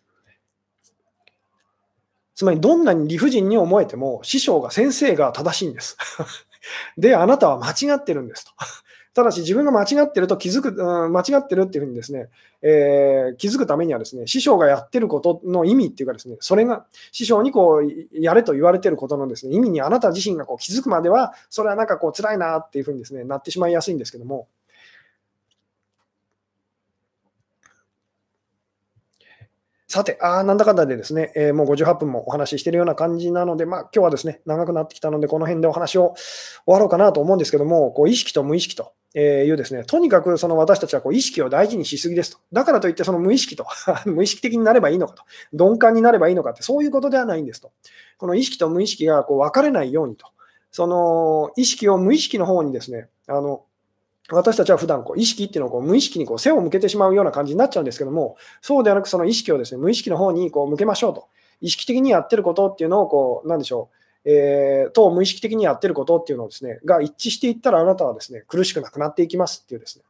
[2.34, 5.96] つまりどんなに理不尽に思えても、師匠が先生が正しいんです。
[6.96, 8.52] で、あなたは間違ってるんですと。
[9.14, 12.28] ただし、自分が間違ってると気づく、うん、間違ってるっていうふうにですね、
[12.62, 24.48] えー、気づくためにはですね、師匠がやってることの意味っていうかですね、それが師匠にこう、やれと言われてることのですね、意味にあなた自身がこう気づくまでは、それはなんかこう辛いなっていうふうにですね、なってしまいやすいんですけども、
[29.90, 36.14] さて、ああなんだかんだでですね、えー、もう58分もお話ししているような感じなので、まあ、今日はですね、長くなってきたので、この辺でお話を
[36.66, 42.38] 終わろうかなと思うんですけども、こう意識と無意識というですね、とにかくその私たちはこう意識を大事にしすぎですと。
[42.52, 43.66] だからといって、その無意識と、
[44.04, 45.22] 無意識的になればいいのかと、
[45.54, 47.72] 鈍感になればいいのかって、そういうことではないんですと。
[48.18, 50.26] この意識と無意識がこう分かれないようにと。
[50.70, 53.62] その意識を無意識の方にですね、あの
[54.30, 61.28] 私たちは普段こう意識っていうのをこう無意識にこう背を向けてしまうような感じになっちゃうんですけども、そうではなくその意識をですね無意識の方にこう向けましょうと。
[61.60, 63.90] 意識的にやってることっていうのをこう、なんでしょ
[64.24, 70.00] う、えー、と無意識的にやってることっていうのをですね、が一致していったらあなたはですね、苦しくなくなっていきますっていうです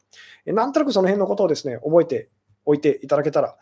[0.44, 2.28] ね、なんとなくその辺のことをですね、覚えて
[2.66, 3.56] おいていただけたら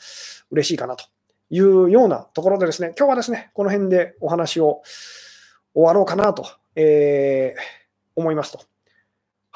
[0.50, 1.04] 嬉しいかなと
[1.50, 4.82] いうようなところでですね、今日はですね、この辺でお話を
[5.74, 7.60] 終わろうかなと、えー、
[8.16, 8.75] 思いますと。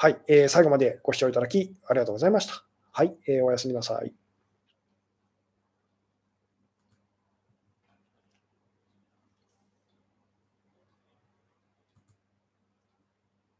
[0.01, 2.63] はい、えー、最後までご視聴いただきありがとうございました。
[2.91, 4.11] はい、えー、おやすみなさい。